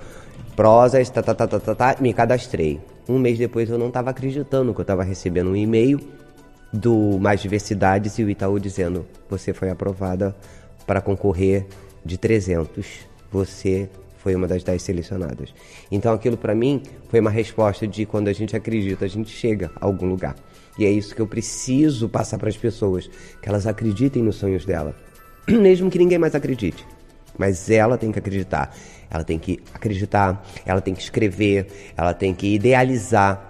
Prosas, 0.57 1.09
tá, 1.11 1.23
tá, 1.23 1.35
tá, 1.35 1.47
tá, 1.47 1.61
tá, 1.61 1.75
tá 1.75 1.97
me 2.01 2.13
cadastrei. 2.13 2.81
Um 3.09 3.19
mês 3.19 3.39
depois 3.39 3.71
eu 3.71 3.79
não 3.79 3.89
estava 3.89 4.11
acreditando 4.11 4.75
que 4.75 4.81
eu 4.81 4.83
estava 4.83 5.05
recebendo 5.05 5.51
um 5.51 5.57
e-mail 5.57 6.01
do 6.73 7.19
Mais 7.19 7.41
Diversidades 7.41 8.19
e 8.19 8.25
o 8.25 8.31
Itaú 8.31 8.59
dizendo: 8.59 9.07
você 9.29 9.53
foi 9.53 9.71
aprovada 9.71 10.35
para 10.87 11.01
concorrer 11.01 11.67
de 12.05 12.17
300. 12.17 13.07
Você 13.31 13.89
foi 14.19 14.35
uma 14.35 14.49
das 14.49 14.65
10 14.65 14.83
selecionadas. 14.83 15.55
Então 15.91 16.13
aquilo 16.13 16.37
para 16.37 16.55
mim 16.55 16.83
foi 17.09 17.21
uma 17.21 17.31
resposta 17.31 17.87
de 17.87 18.05
quando 18.05 18.29
a 18.29 18.33
gente 18.33 18.57
acredita, 18.57 19.05
a 19.05 19.09
gente 19.09 19.31
chega 19.31 19.71
a 19.81 19.87
algum 19.87 20.07
lugar. 20.07 20.35
E 20.79 20.85
é 20.85 20.91
isso 20.91 21.15
que 21.15 21.23
eu 21.23 21.27
preciso 21.27 22.09
passar 22.09 22.39
para 22.39 22.49
as 22.49 22.57
pessoas, 22.57 23.09
que 23.41 23.49
elas 23.49 23.67
acreditem 23.67 24.23
nos 24.23 24.37
sonhos 24.37 24.65
dela, 24.65 24.95
mesmo 25.49 25.91
que 25.91 25.99
ninguém 25.99 26.19
mais 26.19 26.35
acredite. 26.35 26.85
Mas 27.39 27.71
ela 27.71 27.97
tem 27.97 28.11
que 28.11 28.19
acreditar. 28.19 28.75
Ela 29.09 29.23
tem 29.23 29.39
que 29.39 29.61
acreditar, 29.73 30.45
ela 30.65 30.81
tem 30.81 30.93
que 30.93 31.03
escrever, 31.03 31.69
ela 31.97 32.13
tem 32.13 32.35
que 32.35 32.55
idealizar, 32.55 33.46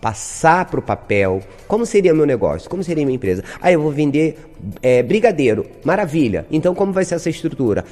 passar 0.00 0.64
para 0.66 0.80
o 0.80 0.82
papel. 0.82 1.42
Como 1.68 1.84
seria 1.84 2.14
meu 2.14 2.26
negócio? 2.26 2.70
Como 2.70 2.82
seria 2.82 3.04
minha 3.04 3.16
empresa? 3.16 3.44
Ah, 3.60 3.70
eu 3.70 3.80
vou 3.80 3.92
vender 3.92 4.38
é, 4.82 5.02
brigadeiro. 5.02 5.66
Maravilha. 5.84 6.46
Então, 6.50 6.74
como 6.74 6.92
vai 6.92 7.04
ser 7.04 7.16
essa 7.16 7.28
estrutura? 7.28 7.84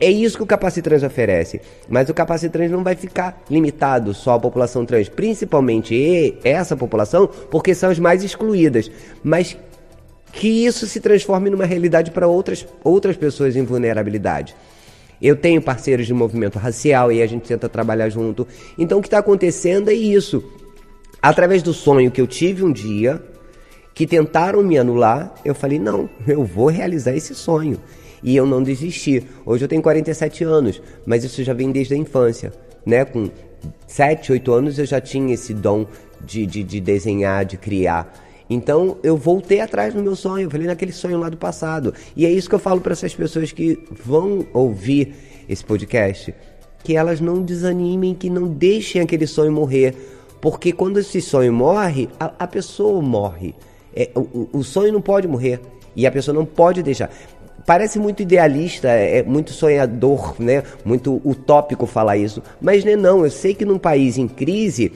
É 0.00 0.10
isso 0.10 0.36
que 0.36 0.42
o 0.44 0.46
Capacitrans 0.46 1.02
oferece. 1.02 1.60
Mas 1.88 2.08
o 2.08 2.14
Capacitrans 2.14 2.70
não 2.70 2.84
vai 2.84 2.94
ficar 2.94 3.42
limitado 3.50 4.14
só 4.14 4.34
à 4.34 4.40
população 4.40 4.84
trans, 4.84 5.08
principalmente 5.08 6.38
essa 6.44 6.76
população, 6.76 7.28
porque 7.50 7.74
são 7.74 7.90
as 7.90 7.98
mais 7.98 8.22
excluídas. 8.22 8.90
Mas 9.24 9.56
que 10.32 10.66
isso 10.66 10.86
se 10.86 11.00
transforme 11.00 11.50
numa 11.50 11.64
realidade 11.64 12.10
para 12.10 12.28
outras, 12.28 12.66
outras 12.84 13.16
pessoas 13.16 13.56
em 13.56 13.64
vulnerabilidade. 13.64 14.54
Eu 15.20 15.34
tenho 15.34 15.60
parceiros 15.60 16.06
de 16.06 16.14
movimento 16.14 16.58
racial 16.60 17.10
e 17.10 17.20
a 17.20 17.26
gente 17.26 17.48
tenta 17.48 17.68
trabalhar 17.68 18.08
junto. 18.08 18.46
Então 18.78 18.98
o 18.98 19.02
que 19.02 19.08
está 19.08 19.18
acontecendo 19.18 19.90
é 19.90 19.94
isso. 19.94 20.44
Através 21.20 21.62
do 21.62 21.72
sonho 21.72 22.10
que 22.10 22.20
eu 22.20 22.26
tive 22.26 22.64
um 22.64 22.72
dia, 22.72 23.22
que 23.94 24.06
tentaram 24.06 24.62
me 24.62 24.78
anular, 24.78 25.34
eu 25.44 25.54
falei: 25.54 25.78
não, 25.78 26.08
eu 26.26 26.44
vou 26.44 26.68
realizar 26.68 27.14
esse 27.16 27.34
sonho. 27.34 27.80
E 28.22 28.36
eu 28.36 28.46
não 28.46 28.62
desisti. 28.62 29.24
Hoje 29.44 29.64
eu 29.64 29.68
tenho 29.68 29.82
47 29.82 30.44
anos, 30.44 30.82
mas 31.06 31.24
isso 31.24 31.42
já 31.42 31.52
vem 31.52 31.70
desde 31.70 31.94
a 31.94 31.96
infância. 31.96 32.52
Né? 32.84 33.04
Com 33.04 33.30
7, 33.86 34.32
8 34.32 34.52
anos 34.52 34.78
eu 34.78 34.86
já 34.86 35.00
tinha 35.00 35.34
esse 35.34 35.54
dom 35.54 35.86
de, 36.24 36.46
de, 36.46 36.62
de 36.62 36.80
desenhar, 36.80 37.44
de 37.44 37.56
criar. 37.56 38.12
Então 38.50 38.96
eu 39.02 39.16
voltei 39.16 39.60
atrás 39.60 39.94
do 39.94 40.02
meu 40.02 40.16
sonho, 40.16 40.46
eu 40.46 40.50
falei 40.50 40.66
naquele 40.66 40.92
sonho 40.92 41.18
lá 41.18 41.28
do 41.28 41.36
passado. 41.36 41.92
E 42.16 42.24
é 42.24 42.30
isso 42.30 42.48
que 42.48 42.54
eu 42.54 42.58
falo 42.58 42.80
para 42.80 42.92
essas 42.92 43.14
pessoas 43.14 43.52
que 43.52 43.78
vão 44.04 44.46
ouvir 44.52 45.14
esse 45.48 45.64
podcast, 45.64 46.34
que 46.82 46.96
elas 46.96 47.20
não 47.20 47.42
desanimem, 47.42 48.14
que 48.14 48.30
não 48.30 48.48
deixem 48.48 49.00
aquele 49.00 49.26
sonho 49.26 49.52
morrer, 49.52 49.94
porque 50.40 50.72
quando 50.72 50.98
esse 50.98 51.20
sonho 51.20 51.52
morre, 51.52 52.08
a, 52.18 52.32
a 52.38 52.46
pessoa 52.46 53.00
morre. 53.02 53.54
É, 53.94 54.10
o, 54.14 54.48
o 54.52 54.62
sonho 54.62 54.92
não 54.92 55.00
pode 55.00 55.26
morrer 55.26 55.60
e 55.96 56.06
a 56.06 56.10
pessoa 56.10 56.34
não 56.34 56.44
pode 56.44 56.82
deixar 56.82 57.10
parece 57.66 57.98
muito 57.98 58.22
idealista, 58.22 58.88
é, 58.88 59.18
é 59.18 59.22
muito 59.22 59.52
sonhador, 59.52 60.34
né? 60.38 60.62
Muito 60.86 61.20
utópico 61.22 61.84
falar 61.84 62.16
isso, 62.16 62.42
mas 62.58 62.82
não 62.82 62.92
é 62.92 62.96
não. 62.96 63.24
Eu 63.24 63.30
sei 63.30 63.52
que 63.52 63.64
num 63.64 63.78
país 63.78 64.16
em 64.16 64.26
crise 64.26 64.92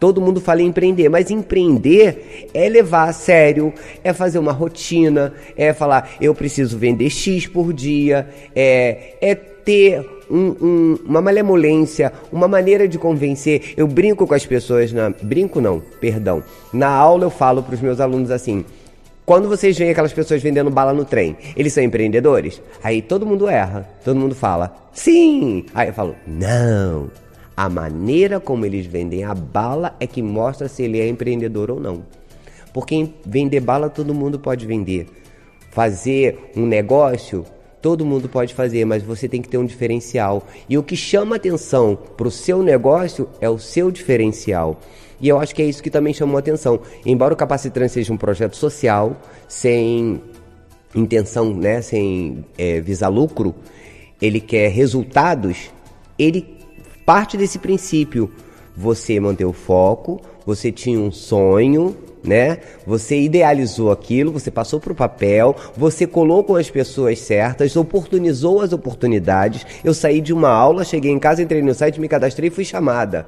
Todo 0.00 0.18
mundo 0.18 0.40
fala 0.40 0.62
em 0.62 0.66
empreender, 0.68 1.10
mas 1.10 1.30
empreender 1.30 2.48
é 2.54 2.66
levar 2.70 3.10
a 3.10 3.12
sério, 3.12 3.70
é 4.02 4.14
fazer 4.14 4.38
uma 4.38 4.50
rotina, 4.50 5.34
é 5.54 5.74
falar 5.74 6.12
eu 6.18 6.34
preciso 6.34 6.78
vender 6.78 7.10
X 7.10 7.46
por 7.46 7.70
dia, 7.70 8.26
é, 8.56 9.16
é 9.20 9.34
ter 9.34 10.19
um, 10.30 10.56
um, 10.60 10.98
uma 11.04 11.20
malemolência, 11.20 12.12
uma 12.32 12.46
maneira 12.46 12.86
de 12.86 12.98
convencer. 12.98 13.74
Eu 13.76 13.86
brinco 13.86 14.26
com 14.26 14.34
as 14.34 14.46
pessoas, 14.46 14.92
na, 14.92 15.10
brinco 15.10 15.60
não, 15.60 15.80
perdão. 16.00 16.42
Na 16.72 16.88
aula 16.88 17.24
eu 17.24 17.30
falo 17.30 17.62
para 17.62 17.74
os 17.74 17.80
meus 17.80 18.00
alunos 18.00 18.30
assim: 18.30 18.64
quando 19.26 19.48
vocês 19.48 19.76
veem 19.76 19.90
aquelas 19.90 20.12
pessoas 20.12 20.42
vendendo 20.42 20.70
bala 20.70 20.92
no 20.92 21.04
trem, 21.04 21.36
eles 21.56 21.72
são 21.72 21.82
empreendedores? 21.82 22.62
Aí 22.82 23.02
todo 23.02 23.26
mundo 23.26 23.48
erra, 23.48 23.88
todo 24.04 24.18
mundo 24.18 24.34
fala 24.34 24.74
sim. 24.92 25.66
Aí 25.74 25.88
eu 25.88 25.94
falo 25.94 26.16
não. 26.26 27.10
A 27.56 27.68
maneira 27.68 28.40
como 28.40 28.64
eles 28.64 28.86
vendem 28.86 29.22
a 29.24 29.34
bala 29.34 29.94
é 30.00 30.06
que 30.06 30.22
mostra 30.22 30.66
se 30.66 30.82
ele 30.82 30.98
é 30.98 31.08
empreendedor 31.08 31.70
ou 31.70 31.78
não. 31.78 32.02
Porque 32.72 33.08
vender 33.26 33.60
bala 33.60 33.90
todo 33.90 34.14
mundo 34.14 34.38
pode 34.38 34.66
vender. 34.66 35.06
Fazer 35.70 36.50
um 36.56 36.66
negócio 36.66 37.44
todo 37.80 38.04
mundo 38.04 38.28
pode 38.28 38.54
fazer, 38.54 38.84
mas 38.84 39.02
você 39.02 39.28
tem 39.28 39.40
que 39.40 39.48
ter 39.48 39.58
um 39.58 39.64
diferencial. 39.64 40.46
E 40.68 40.76
o 40.76 40.82
que 40.82 40.96
chama 40.96 41.36
atenção 41.36 41.98
para 42.16 42.28
o 42.28 42.30
seu 42.30 42.62
negócio 42.62 43.28
é 43.40 43.48
o 43.48 43.58
seu 43.58 43.90
diferencial. 43.90 44.78
E 45.20 45.28
eu 45.28 45.38
acho 45.38 45.54
que 45.54 45.62
é 45.62 45.66
isso 45.66 45.82
que 45.82 45.90
também 45.90 46.14
chamou 46.14 46.38
atenção. 46.38 46.80
Embora 47.04 47.34
o 47.34 47.36
Capacitrans 47.36 47.92
seja 47.92 48.12
um 48.12 48.16
projeto 48.16 48.56
social, 48.56 49.20
sem 49.46 50.20
intenção, 50.94 51.54
né, 51.54 51.82
sem 51.82 52.44
é, 52.56 52.80
visar 52.80 53.08
lucro, 53.08 53.54
ele 54.20 54.40
quer 54.40 54.70
resultados, 54.70 55.70
ele 56.18 56.58
parte 57.04 57.36
desse 57.36 57.58
princípio. 57.58 58.30
Você 58.80 59.20
manteve 59.20 59.44
o 59.44 59.52
foco, 59.52 60.22
você 60.46 60.72
tinha 60.72 60.98
um 60.98 61.12
sonho, 61.12 61.94
né? 62.24 62.60
Você 62.86 63.20
idealizou 63.20 63.92
aquilo, 63.92 64.32
você 64.32 64.50
passou 64.50 64.80
para 64.80 64.92
o 64.92 64.96
papel, 64.96 65.54
você 65.76 66.06
colocou 66.06 66.56
as 66.56 66.70
pessoas 66.70 67.18
certas, 67.18 67.76
oportunizou 67.76 68.62
as 68.62 68.72
oportunidades. 68.72 69.66
Eu 69.84 69.92
saí 69.92 70.18
de 70.22 70.32
uma 70.32 70.48
aula, 70.48 70.82
cheguei 70.82 71.12
em 71.12 71.18
casa, 71.18 71.42
entrei 71.42 71.60
no 71.60 71.74
site, 71.74 72.00
me 72.00 72.08
cadastrei 72.08 72.48
e 72.48 72.50
fui 72.50 72.64
chamada. 72.64 73.26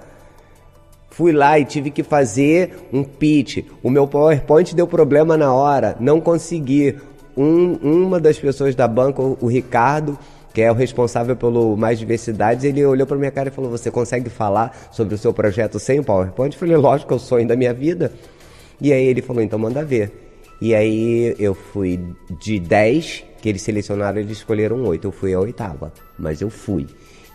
Fui 1.10 1.32
lá 1.32 1.58
e 1.58 1.66
tive 1.66 1.90
que 1.90 2.02
fazer 2.02 2.88
um 2.90 3.04
pitch. 3.04 3.58
O 3.82 3.90
meu 3.90 4.06
PowerPoint 4.06 4.74
deu 4.74 4.86
problema 4.86 5.36
na 5.36 5.52
hora, 5.52 5.94
não 6.00 6.18
consegui. 6.18 6.96
Um, 7.36 7.74
uma 7.82 8.18
das 8.18 8.38
pessoas 8.38 8.74
da 8.74 8.88
banca, 8.88 9.20
o 9.20 9.46
Ricardo, 9.46 10.18
que 10.52 10.60
é 10.60 10.70
o 10.70 10.74
responsável 10.74 11.34
pelo 11.34 11.76
Mais 11.76 11.98
Diversidades, 11.98 12.64
ele 12.64 12.84
olhou 12.84 13.06
para 13.06 13.16
minha 13.16 13.30
cara 13.30 13.48
e 13.48 13.52
falou: 13.52 13.70
Você 13.70 13.90
consegue 13.90 14.28
falar 14.28 14.88
sobre 14.90 15.14
o 15.14 15.18
seu 15.18 15.32
projeto 15.32 15.78
sem 15.78 15.98
o 16.00 16.04
PowerPoint? 16.04 16.54
Eu 16.54 16.60
falei: 16.60 16.76
Lógico, 16.76 17.12
é 17.12 17.16
o 17.16 17.20
sonho 17.20 17.46
da 17.46 17.56
minha 17.56 17.72
vida. 17.72 18.12
E 18.80 18.92
aí 18.92 19.04
ele 19.04 19.22
falou: 19.22 19.42
Então 19.42 19.58
manda 19.58 19.84
ver. 19.84 20.12
E 20.60 20.74
aí 20.74 21.34
eu 21.38 21.54
fui 21.54 21.98
de 22.40 22.60
10 22.60 23.24
que 23.40 23.48
eles 23.48 23.62
selecionaram, 23.62 24.20
eles 24.20 24.38
escolheram 24.38 24.84
8. 24.84 25.08
Eu 25.08 25.12
fui 25.12 25.34
a 25.34 25.40
oitava, 25.40 25.92
mas 26.18 26.40
eu 26.40 26.48
fui. 26.48 26.86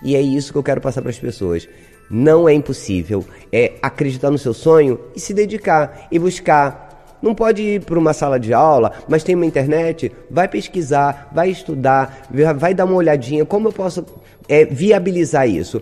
E 0.03 0.15
é 0.15 0.21
isso 0.21 0.51
que 0.51 0.57
eu 0.57 0.63
quero 0.63 0.79
passar 0.79 1.01
para 1.01 1.11
as 1.11 1.19
pessoas. 1.19 1.67
Não 2.09 2.47
é 2.47 2.53
impossível. 2.53 3.25
É 3.51 3.73
acreditar 3.81 4.31
no 4.31 4.37
seu 4.37 4.53
sonho 4.53 4.99
e 5.15 5.19
se 5.19 5.33
dedicar 5.33 6.07
e 6.09 6.17
buscar 6.17 6.86
não 7.21 7.33
pode 7.33 7.61
ir 7.61 7.81
para 7.81 7.97
uma 7.97 8.13
sala 8.13 8.39
de 8.39 8.53
aula, 8.53 8.93
mas 9.07 9.23
tem 9.23 9.35
uma 9.35 9.45
internet, 9.45 10.11
vai 10.29 10.47
pesquisar, 10.47 11.29
vai 11.33 11.49
estudar, 11.49 12.27
vai 12.55 12.73
dar 12.73 12.85
uma 12.85 12.95
olhadinha, 12.95 13.45
como 13.45 13.67
eu 13.69 13.73
posso 13.73 14.05
é, 14.47 14.65
viabilizar 14.65 15.47
isso? 15.47 15.81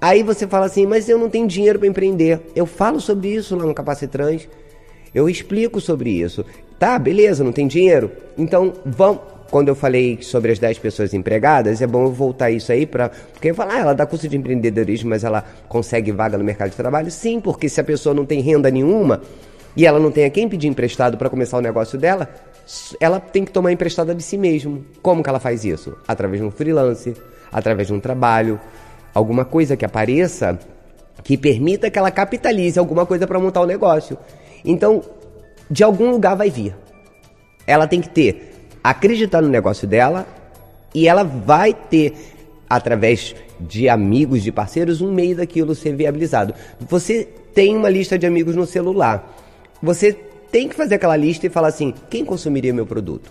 Aí 0.00 0.22
você 0.22 0.46
fala 0.46 0.66
assim, 0.66 0.86
mas 0.86 1.08
eu 1.08 1.18
não 1.18 1.28
tenho 1.28 1.46
dinheiro 1.46 1.78
para 1.78 1.88
empreender. 1.88 2.40
Eu 2.56 2.64
falo 2.64 3.00
sobre 3.00 3.28
isso 3.28 3.54
lá 3.54 3.66
no 3.66 3.74
Capacitrans, 3.74 4.48
eu 5.14 5.28
explico 5.28 5.80
sobre 5.80 6.10
isso. 6.10 6.44
Tá, 6.78 6.98
beleza, 6.98 7.44
não 7.44 7.52
tem 7.52 7.66
dinheiro? 7.66 8.10
Então, 8.38 8.72
vamos, 8.86 9.20
quando 9.50 9.68
eu 9.68 9.74
falei 9.74 10.18
sobre 10.22 10.52
as 10.52 10.58
10 10.58 10.78
pessoas 10.78 11.12
empregadas, 11.12 11.82
é 11.82 11.86
bom 11.86 12.04
eu 12.04 12.12
voltar 12.12 12.50
isso 12.50 12.72
aí 12.72 12.86
para. 12.86 13.10
Porque 13.10 13.52
falar, 13.52 13.74
ah, 13.74 13.78
ela 13.80 13.92
dá 13.92 14.06
curso 14.06 14.28
de 14.28 14.36
empreendedorismo, 14.36 15.10
mas 15.10 15.24
ela 15.24 15.44
consegue 15.68 16.12
vaga 16.12 16.38
no 16.38 16.44
mercado 16.44 16.70
de 16.70 16.76
trabalho? 16.76 17.10
Sim, 17.10 17.40
porque 17.40 17.68
se 17.68 17.80
a 17.80 17.84
pessoa 17.84 18.14
não 18.14 18.24
tem 18.24 18.40
renda 18.40 18.70
nenhuma, 18.70 19.20
e 19.76 19.86
ela 19.86 19.98
não 19.98 20.10
tem 20.10 20.24
a 20.24 20.30
quem 20.30 20.48
pedir 20.48 20.68
emprestado 20.68 21.16
para 21.16 21.30
começar 21.30 21.58
o 21.58 21.60
negócio 21.60 21.98
dela, 21.98 22.28
ela 23.00 23.18
tem 23.20 23.44
que 23.44 23.50
tomar 23.50 23.72
emprestada 23.72 24.14
de 24.14 24.22
si 24.22 24.36
mesmo. 24.36 24.84
Como 25.02 25.22
que 25.22 25.28
ela 25.28 25.40
faz 25.40 25.64
isso? 25.64 25.96
Através 26.06 26.40
de 26.40 26.46
um 26.46 26.50
freelance, 26.50 27.14
através 27.52 27.88
de 27.88 27.94
um 27.94 28.00
trabalho, 28.00 28.60
alguma 29.14 29.44
coisa 29.44 29.76
que 29.76 29.84
apareça 29.84 30.58
que 31.22 31.36
permita 31.36 31.90
que 31.90 31.98
ela 31.98 32.10
capitalize 32.10 32.78
alguma 32.78 33.04
coisa 33.04 33.26
para 33.26 33.38
montar 33.38 33.60
o 33.60 33.66
negócio. 33.66 34.16
Então, 34.64 35.02
de 35.70 35.84
algum 35.84 36.10
lugar 36.10 36.34
vai 36.34 36.50
vir. 36.50 36.74
Ela 37.66 37.86
tem 37.86 38.00
que 38.00 38.08
ter 38.08 38.50
acreditar 38.82 39.42
no 39.42 39.48
negócio 39.48 39.86
dela 39.86 40.26
e 40.94 41.06
ela 41.06 41.22
vai 41.22 41.74
ter 41.74 42.14
através 42.68 43.34
de 43.58 43.88
amigos, 43.88 44.42
de 44.42 44.50
parceiros, 44.50 45.00
um 45.00 45.12
meio 45.12 45.36
daquilo 45.36 45.74
ser 45.74 45.94
viabilizado. 45.94 46.54
Você 46.80 47.28
tem 47.54 47.76
uma 47.76 47.90
lista 47.90 48.18
de 48.18 48.26
amigos 48.26 48.56
no 48.56 48.66
celular. 48.66 49.36
Você 49.82 50.12
tem 50.50 50.68
que 50.68 50.74
fazer 50.74 50.96
aquela 50.96 51.16
lista 51.16 51.46
e 51.46 51.50
falar 51.50 51.68
assim: 51.68 51.94
quem 52.08 52.24
consumiria 52.24 52.72
meu 52.72 52.86
produto? 52.86 53.30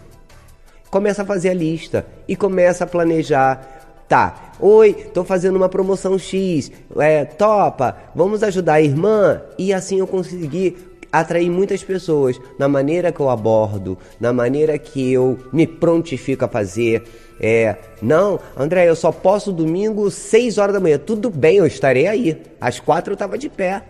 Começa 0.89 1.21
a 1.21 1.25
fazer 1.25 1.49
a 1.49 1.53
lista 1.53 2.05
e 2.27 2.35
começa 2.35 2.83
a 2.83 2.87
planejar. 2.87 3.77
Tá, 4.07 4.53
oi, 4.59 4.91
tô 5.13 5.23
fazendo 5.23 5.55
uma 5.55 5.69
promoção 5.69 6.17
X, 6.17 6.71
é, 6.97 7.25
topa, 7.25 7.95
vamos 8.15 8.41
ajudar 8.41 8.73
a 8.73 8.81
irmã 8.81 9.39
e 9.55 9.71
assim 9.71 9.99
eu 9.99 10.07
consegui 10.07 10.75
atrair 11.11 11.47
muitas 11.47 11.83
pessoas 11.83 12.41
na 12.57 12.67
maneira 12.67 13.11
que 13.11 13.19
eu 13.19 13.29
abordo, 13.29 13.99
na 14.19 14.33
maneira 14.33 14.79
que 14.79 15.13
eu 15.13 15.37
me 15.53 15.67
prontifico 15.67 16.43
a 16.43 16.47
fazer. 16.47 17.03
É, 17.39 17.75
não, 18.01 18.39
André, 18.57 18.89
eu 18.89 18.95
só 18.95 19.11
posso 19.11 19.51
domingo 19.51 20.09
6 20.09 20.57
horas 20.57 20.73
da 20.73 20.79
manhã. 20.79 20.97
Tudo 20.97 21.29
bem, 21.29 21.57
eu 21.57 21.67
estarei 21.67 22.07
aí. 22.07 22.41
Às 22.59 22.79
quatro 22.79 23.11
eu 23.11 23.15
estava 23.15 23.37
de 23.37 23.47
pé. 23.47 23.83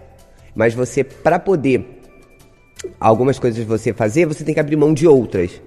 Mas 0.53 0.73
você, 0.73 1.03
para 1.03 1.39
poder 1.39 1.98
algumas 2.99 3.39
coisas 3.39 3.63
você 3.65 3.93
fazer, 3.93 4.25
você 4.25 4.43
tem 4.43 4.53
que 4.53 4.59
abrir 4.59 4.75
mão 4.75 4.93
de 4.93 5.07
outras. 5.07 5.61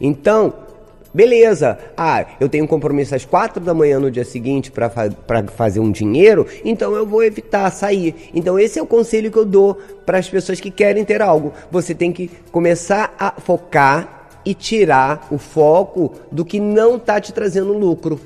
Então, 0.00 0.52
beleza. 1.12 1.78
Ah, 1.96 2.26
eu 2.40 2.48
tenho 2.48 2.64
um 2.64 2.68
compromisso 2.68 3.14
às 3.14 3.24
quatro 3.24 3.62
da 3.62 3.72
manhã 3.72 3.98
no 3.98 4.10
dia 4.10 4.24
seguinte 4.24 4.70
para 4.70 4.90
fa 4.90 5.10
fazer 5.54 5.80
um 5.80 5.90
dinheiro, 5.90 6.46
então 6.64 6.94
eu 6.94 7.06
vou 7.06 7.22
evitar 7.22 7.70
sair. 7.70 8.30
Então, 8.34 8.58
esse 8.58 8.78
é 8.78 8.82
o 8.82 8.86
conselho 8.86 9.30
que 9.30 9.38
eu 9.38 9.44
dou 9.44 9.74
para 10.04 10.18
as 10.18 10.28
pessoas 10.28 10.60
que 10.60 10.70
querem 10.70 11.04
ter 11.04 11.22
algo. 11.22 11.52
Você 11.70 11.94
tem 11.94 12.12
que 12.12 12.30
começar 12.50 13.14
a 13.18 13.32
focar 13.40 14.28
e 14.44 14.54
tirar 14.54 15.26
o 15.30 15.38
foco 15.38 16.12
do 16.30 16.44
que 16.44 16.60
não 16.60 16.96
está 16.96 17.20
te 17.20 17.32
trazendo 17.32 17.72
lucro. 17.72 18.20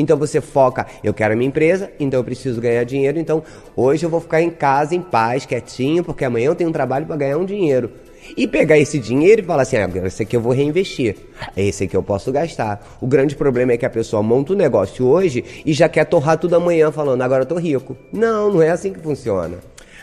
Então 0.00 0.16
você 0.16 0.40
foca, 0.40 0.86
eu 1.04 1.12
quero 1.12 1.34
a 1.34 1.36
minha 1.36 1.48
empresa, 1.48 1.90
então 2.00 2.20
eu 2.20 2.24
preciso 2.24 2.60
ganhar 2.60 2.84
dinheiro, 2.84 3.18
então 3.18 3.42
hoje 3.76 4.04
eu 4.04 4.10
vou 4.10 4.20
ficar 4.20 4.40
em 4.40 4.50
casa 4.50 4.94
em 4.94 5.00
paz, 5.00 5.46
quietinho, 5.46 6.02
porque 6.02 6.24
amanhã 6.24 6.46
eu 6.46 6.54
tenho 6.54 6.70
um 6.70 6.72
trabalho 6.72 7.06
para 7.06 7.16
ganhar 7.16 7.36
um 7.36 7.44
dinheiro. 7.44 7.90
E 8.36 8.46
pegar 8.46 8.78
esse 8.78 8.98
dinheiro 8.98 9.42
e 9.42 9.44
falar 9.44 9.62
assim, 9.62 9.76
ah, 9.76 9.88
esse 10.04 10.22
aqui 10.22 10.36
eu 10.36 10.40
vou 10.40 10.52
reinvestir, 10.52 11.16
esse 11.56 11.84
aqui 11.84 11.96
eu 11.96 12.02
posso 12.02 12.30
gastar. 12.30 12.86
O 13.00 13.06
grande 13.06 13.34
problema 13.34 13.72
é 13.72 13.76
que 13.76 13.86
a 13.86 13.90
pessoa 13.90 14.22
monta 14.22 14.52
um 14.52 14.56
negócio 14.56 15.06
hoje 15.06 15.44
e 15.64 15.72
já 15.72 15.88
quer 15.88 16.04
torrar 16.04 16.38
tudo 16.38 16.54
amanhã 16.56 16.92
falando, 16.92 17.22
agora 17.22 17.42
eu 17.42 17.46
tô 17.46 17.56
rico. 17.56 17.96
Não, 18.12 18.52
não 18.52 18.62
é 18.62 18.70
assim 18.70 18.92
que 18.92 19.00
funciona. 19.00 19.58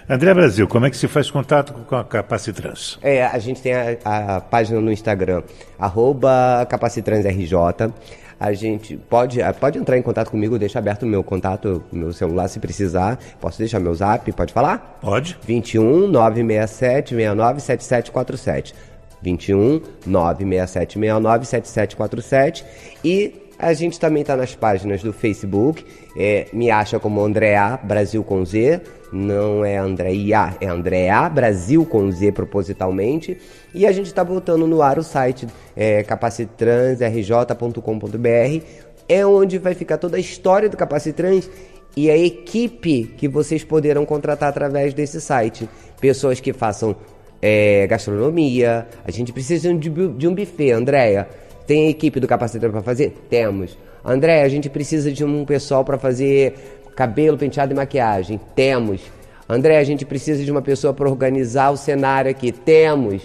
André 0.09 0.33
Brasil, 0.33 0.65
como 0.69 0.85
é 0.85 0.89
que 0.89 0.95
se 0.95 1.05
faz 1.05 1.29
contato 1.29 1.73
com 1.73 1.95
a 1.95 2.01
Capacitrans? 2.01 2.97
É, 3.01 3.25
a 3.25 3.37
gente 3.39 3.61
tem 3.61 3.73
a, 3.73 3.97
a 4.05 4.39
página 4.39 4.79
no 4.79 4.89
Instagram, 4.89 5.43
arroba 5.77 6.65
CapacitransRJ. 6.69 7.91
A 8.39 8.53
gente 8.53 8.97
pode, 8.97 9.41
ah, 9.41 9.53
pode 9.53 9.79
entrar 9.79 9.97
em 9.97 10.01
contato 10.01 10.29
comigo, 10.29 10.59
deixa 10.59 10.79
aberto 10.79 11.03
o 11.03 11.05
meu 11.07 11.23
contato, 11.23 11.83
meu 11.91 12.13
celular 12.13 12.47
se 12.47 12.59
precisar. 12.59 13.19
Posso 13.39 13.57
deixar 13.57 13.79
meu 13.79 13.93
zap, 13.95 14.31
pode 14.31 14.53
falar? 14.53 14.99
Pode. 15.01 15.37
21 15.43 16.07
967 16.07 17.15
69 17.15 17.59
7747. 17.59 18.75
21 19.21 19.81
967 20.05 20.93
69 20.93 21.45
7747 21.45 22.65
e 23.03 23.47
a 23.59 23.73
gente 23.73 23.99
também 23.99 24.21
está 24.21 24.35
nas 24.35 24.53
páginas 24.53 25.01
do 25.01 25.11
Facebook, 25.11 25.83
é, 26.15 26.47
me 26.53 26.69
acha 26.69 26.99
como 26.99 27.23
Andréa 27.23 27.79
Brasil 27.81 28.23
com 28.23 28.45
Z, 28.45 28.81
não 29.11 29.63
é 29.63 29.77
Andréia, 29.77 30.57
é 30.59 30.65
Andréa 30.67 31.29
Brasil 31.29 31.85
com 31.85 32.11
Z 32.11 32.31
propositalmente. 32.31 33.37
E 33.73 33.85
a 33.85 33.91
gente 33.91 34.07
está 34.07 34.23
botando 34.23 34.65
no 34.67 34.81
ar 34.81 34.97
o 34.99 35.03
site 35.03 35.47
é, 35.75 36.03
capacitransrj.com.br, 36.03 38.65
é 39.09 39.25
onde 39.25 39.57
vai 39.57 39.73
ficar 39.73 39.97
toda 39.97 40.17
a 40.17 40.19
história 40.19 40.69
do 40.69 40.77
Capacitrans 40.77 41.49
e 41.95 42.09
a 42.09 42.17
equipe 42.17 43.05
que 43.17 43.27
vocês 43.27 43.63
poderão 43.63 44.05
contratar 44.05 44.49
através 44.49 44.93
desse 44.93 45.21
site. 45.21 45.69
Pessoas 45.99 46.39
que 46.39 46.53
façam 46.53 46.95
é, 47.41 47.87
gastronomia, 47.87 48.87
a 49.05 49.11
gente 49.11 49.33
precisa 49.33 49.73
de, 49.73 49.89
de 49.89 50.27
um 50.27 50.35
buffet, 50.35 50.71
Andréia 50.71 51.27
tem 51.67 51.89
equipe 51.89 52.19
do 52.19 52.27
capacitador 52.27 52.71
para 52.71 52.81
fazer? 52.81 53.13
Temos. 53.29 53.77
André, 54.03 54.41
a 54.41 54.47
gente 54.47 54.69
precisa 54.69 55.11
de 55.11 55.25
um 55.25 55.43
pessoal 55.43 55.83
para 55.83 55.99
fazer 55.99 56.76
cabelo, 56.97 57.37
penteado 57.37 57.71
e 57.71 57.75
maquiagem? 57.75 58.41
Temos. 58.55 59.01
André, 59.47 59.77
a 59.77 59.83
gente 59.83 60.03
precisa 60.03 60.43
de 60.43 60.51
uma 60.51 60.63
pessoa 60.63 60.95
para 60.95 61.07
organizar 61.07 61.69
o 61.69 61.77
cenário 61.77 62.31
aqui? 62.31 62.51
Temos. 62.51 63.21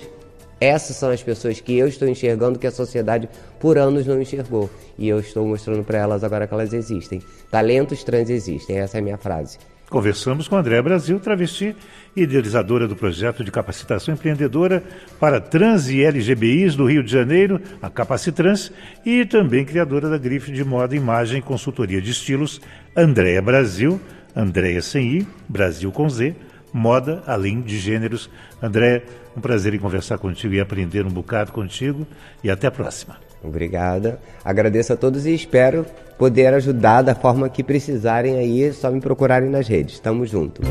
Essas 0.61 0.95
são 0.95 1.09
as 1.09 1.23
pessoas 1.23 1.59
que 1.59 1.77
eu 1.77 1.89
estou 1.89 2.07
enxergando 2.07 2.59
que 2.59 2.67
a 2.67 2.71
sociedade 2.71 3.29
por 3.59 3.79
anos 3.79 4.07
não 4.07 4.21
enxergou. 4.21 4.69
E 4.99 5.09
eu 5.09 5.19
estou 5.19 5.47
mostrando 5.47 5.83
para 5.83 5.99
elas 5.99 6.23
agora 6.23 6.47
que 6.47 6.53
elas 6.53 6.75
existem. 6.75 7.23
Talentos 7.51 8.05
trans 8.05 8.29
existem, 8.29 8.77
essa 8.77 8.99
é 8.99 9.01
a 9.01 9.03
minha 9.03 9.17
frase. 9.17 9.59
Conversamos 9.93 10.49
com 10.49 10.57
André 10.57 10.81
Brasil, 10.81 11.21
travesti, 11.21 11.77
idealizadora 12.17 12.89
do 12.89 12.97
projeto 12.97 13.45
de 13.45 13.51
capacitação 13.51 14.15
empreendedora 14.15 14.83
para 15.21 15.39
trans 15.39 15.91
e 15.91 16.03
LGBIs 16.03 16.75
do 16.75 16.87
Rio 16.87 17.03
de 17.03 17.13
Janeiro, 17.13 17.61
a 17.83 17.91
Capacitrans, 17.91 18.73
e 19.05 19.27
também 19.27 19.67
criadora 19.67 20.09
da 20.09 20.17
grife 20.17 20.51
de 20.51 20.65
moda, 20.65 20.97
imagem 20.97 21.41
e 21.41 21.43
consultoria 21.43 22.01
de 22.01 22.11
estilos, 22.11 22.59
Andréa 22.97 23.43
Brasil, 23.43 24.01
Andréa 24.35 24.81
sem 24.81 25.19
I, 25.19 25.29
Brasil 25.47 25.93
com 25.93 26.09
Z, 26.09 26.35
moda 26.73 27.23
além 27.27 27.61
de 27.61 27.79
gêneros. 27.79 28.31
André, 28.63 29.03
um 29.37 29.43
prazer 29.43 29.75
em 29.75 29.79
conversar 29.79 30.17
contigo 30.17 30.55
e 30.55 30.61
aprender 30.61 31.05
um 31.05 31.11
bocado 31.11 31.53
contigo, 31.53 32.07
e 32.43 32.51
até 32.51 32.67
a 32.67 32.71
próxima. 32.71 33.32
Obrigada. 33.43 34.19
Agradeço 34.45 34.93
a 34.93 34.97
todos 34.97 35.27
e 35.27 35.35
espero 35.35 35.85
poder 36.19 36.55
ajudar 36.55 37.03
da 37.03 37.15
forma 37.15 37.49
que 37.49 37.63
precisarem 37.63 38.39
aí, 38.39 38.73
só 38.73 38.91
me 38.91 39.01
procurarem 39.01 39.51
nas 39.51 39.67
redes. 39.67 39.99
Tamo 39.99 40.25
junto. 40.27 40.63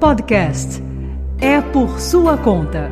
Podcast 0.00 0.82
é 1.40 1.60
por 1.60 2.00
sua 2.00 2.36
conta. 2.36 2.90